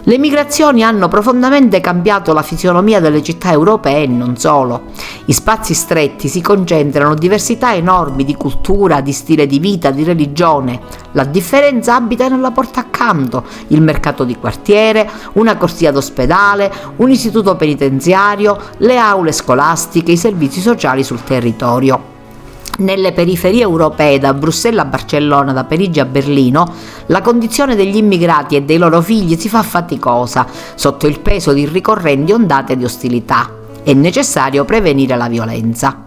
[0.03, 4.84] Le migrazioni hanno profondamente cambiato la fisionomia delle città europee e non solo.
[5.26, 10.80] I spazi stretti si concentrano diversità enormi di cultura, di stile di vita, di religione.
[11.11, 17.57] La differenza abita nella porta accanto, il mercato di quartiere, una corsia d'ospedale, un istituto
[17.57, 22.15] penitenziario, le aule scolastiche, i servizi sociali sul territorio.
[22.80, 26.72] Nelle periferie europee, da Bruxelles a Barcellona, da Parigi a Berlino,
[27.07, 30.45] la condizione degli immigrati e dei loro figli si fa faticosa
[30.76, 33.49] sotto il peso di ricorrenti ondate di ostilità.
[33.82, 36.05] È necessario prevenire la violenza.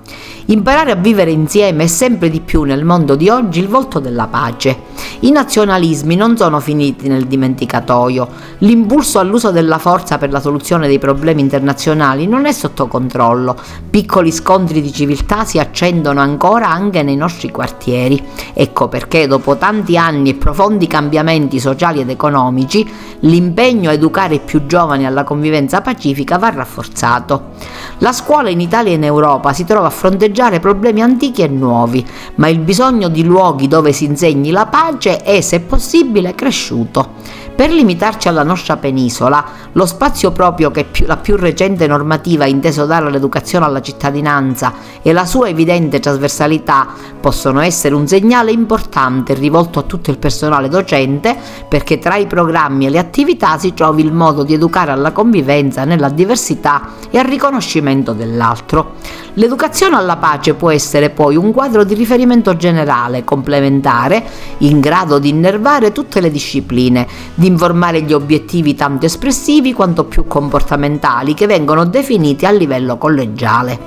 [0.51, 4.27] Imparare a vivere insieme è sempre di più nel mondo di oggi il volto della
[4.27, 4.89] pace.
[5.21, 8.27] I nazionalismi non sono finiti nel dimenticatoio.
[8.59, 13.57] L'impulso all'uso della forza per la soluzione dei problemi internazionali non è sotto controllo.
[13.89, 18.21] Piccoli scontri di civiltà si accendono ancora anche nei nostri quartieri.
[18.53, 22.85] Ecco perché dopo tanti anni e profondi cambiamenti sociali ed economici,
[23.21, 27.51] l'impegno a educare i più giovani alla convivenza pacifica va rafforzato.
[27.99, 32.05] La scuola in Italia e in Europa si trova a fronteggiare problemi antichi e nuovi,
[32.37, 37.19] ma il bisogno di luoghi dove si insegni la pace e, se possibile, cresciuto.
[37.61, 42.47] Per limitarci alla nostra penisola, lo spazio proprio che più, la più recente normativa ha
[42.47, 44.73] inteso dare all'educazione alla cittadinanza
[45.03, 46.87] e la sua evidente trasversalità
[47.21, 51.37] possono essere un segnale importante rivolto a tutto il personale docente
[51.69, 55.85] perché tra i programmi e le attività si trovi il modo di educare alla convivenza
[55.85, 58.95] nella diversità e al riconoscimento dell'altro.
[59.35, 64.23] L'educazione alla pace può essere poi un quadro di riferimento generale, complementare,
[64.59, 70.27] in grado di innervare tutte le discipline, di informare gli obiettivi tanto espressivi quanto più
[70.27, 73.79] comportamentali che vengono definiti a livello collegiale.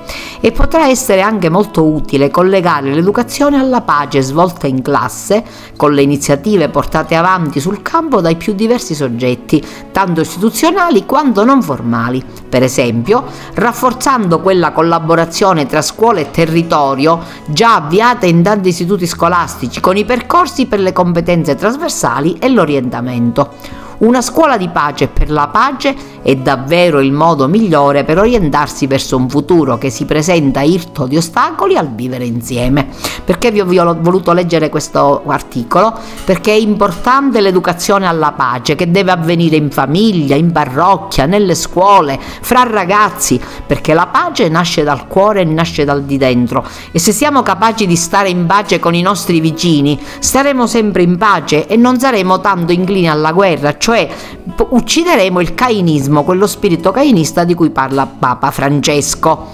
[0.41, 5.43] E potrà essere anche molto utile collegare l'educazione alla pace svolta in classe
[5.77, 11.61] con le iniziative portate avanti sul campo dai più diversi soggetti, tanto istituzionali quanto non
[11.61, 12.23] formali.
[12.49, 13.23] Per esempio,
[13.53, 20.05] rafforzando quella collaborazione tra scuola e territorio già avviata in tanti istituti scolastici con i
[20.05, 23.82] percorsi per le competenze trasversali e l'orientamento.
[23.99, 29.17] Una scuola di pace per la pace è davvero il modo migliore per orientarsi verso
[29.17, 32.87] un futuro che si presenta irto di ostacoli al vivere insieme.
[33.23, 35.93] Perché vi ho voluto leggere questo articolo?
[36.25, 42.19] Perché è importante l'educazione alla pace che deve avvenire in famiglia, in parrocchia, nelle scuole,
[42.19, 47.11] fra ragazzi, perché la pace nasce dal cuore e nasce dal di dentro e se
[47.11, 51.75] siamo capaci di stare in pace con i nostri vicini, staremo sempre in pace e
[51.75, 54.07] non saremo tanto inclini alla guerra, cioè
[54.69, 59.49] uccideremo il cainismo, quello spirito cainista di cui parla Papa Francesco.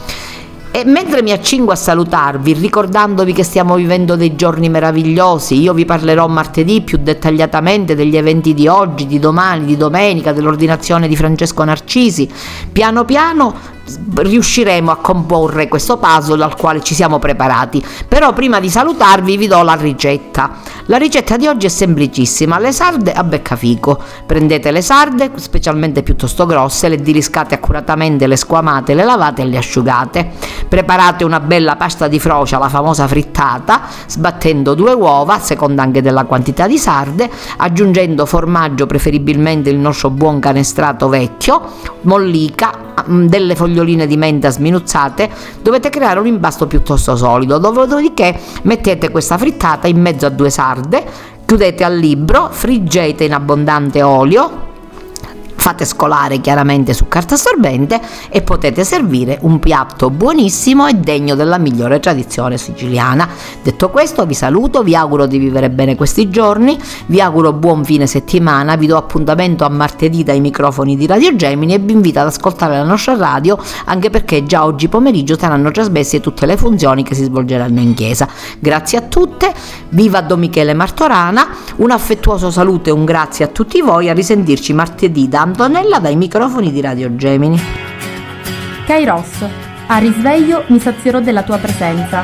[0.70, 5.84] E mentre mi accingo a salutarvi, ricordandovi che stiamo vivendo dei giorni meravigliosi, io vi
[5.84, 11.64] parlerò martedì più dettagliatamente degli eventi di oggi, di domani, di domenica, dell'ordinazione di Francesco
[11.64, 12.30] Narcisi.
[12.72, 13.79] Piano piano
[14.16, 17.84] riusciremo a comporre questo puzzle al quale ci siamo preparati.
[18.08, 20.52] Però prima di salutarvi vi do la ricetta.
[20.86, 24.02] La ricetta di oggi è semplicissima, le sarde a beccafico.
[24.26, 29.58] Prendete le sarde, specialmente piuttosto grosse, le diriscate accuratamente, le squamate, le lavate e le
[29.58, 30.32] asciugate.
[30.68, 36.02] Preparate una bella pasta di frocia, la famosa frittata, sbattendo due uova, a seconda anche
[36.02, 41.62] della quantità di sarde, aggiungendo formaggio, preferibilmente il nostro buon canestrato vecchio,
[42.02, 45.30] mollica, Mm, delle foglioline di menta sminuzzate,
[45.62, 51.04] dovete creare un impasto piuttosto solido, dopodiché mettete questa frittata in mezzo a due sarde,
[51.46, 54.68] chiudete al libro, friggete in abbondante olio,
[55.60, 58.00] fate scolare chiaramente su carta assorbente
[58.30, 63.28] e potete servire un piatto buonissimo e degno della migliore tradizione siciliana.
[63.62, 68.08] Detto questo vi saluto, vi auguro di vivere bene questi giorni, vi auguro buon fine
[68.08, 72.28] settimana, vi do appuntamento a martedì dai microfoni di Radio Gemini e vi invito ad
[72.28, 77.16] ascoltare la nostra radio anche perché già oggi pomeriggio saranno trasmesse tutte le funzioni che
[77.16, 78.28] si svolgeranno in chiesa.
[78.60, 79.54] Grazie a tutte,
[79.90, 81.48] viva Don Michele Martorana,
[81.78, 86.16] un affettuoso saluto e un grazie a tutti voi, a risentirci martedì da Antonella dai
[86.16, 87.60] microfoni di Radio Gemini.
[88.86, 89.44] Kairos,
[89.88, 92.24] a risveglio mi sazierò della tua presenza.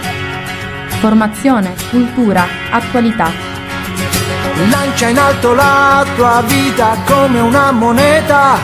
[0.99, 3.31] Formazione, cultura, attualità.
[4.69, 8.57] Lancia in alto la tua vita come una moneta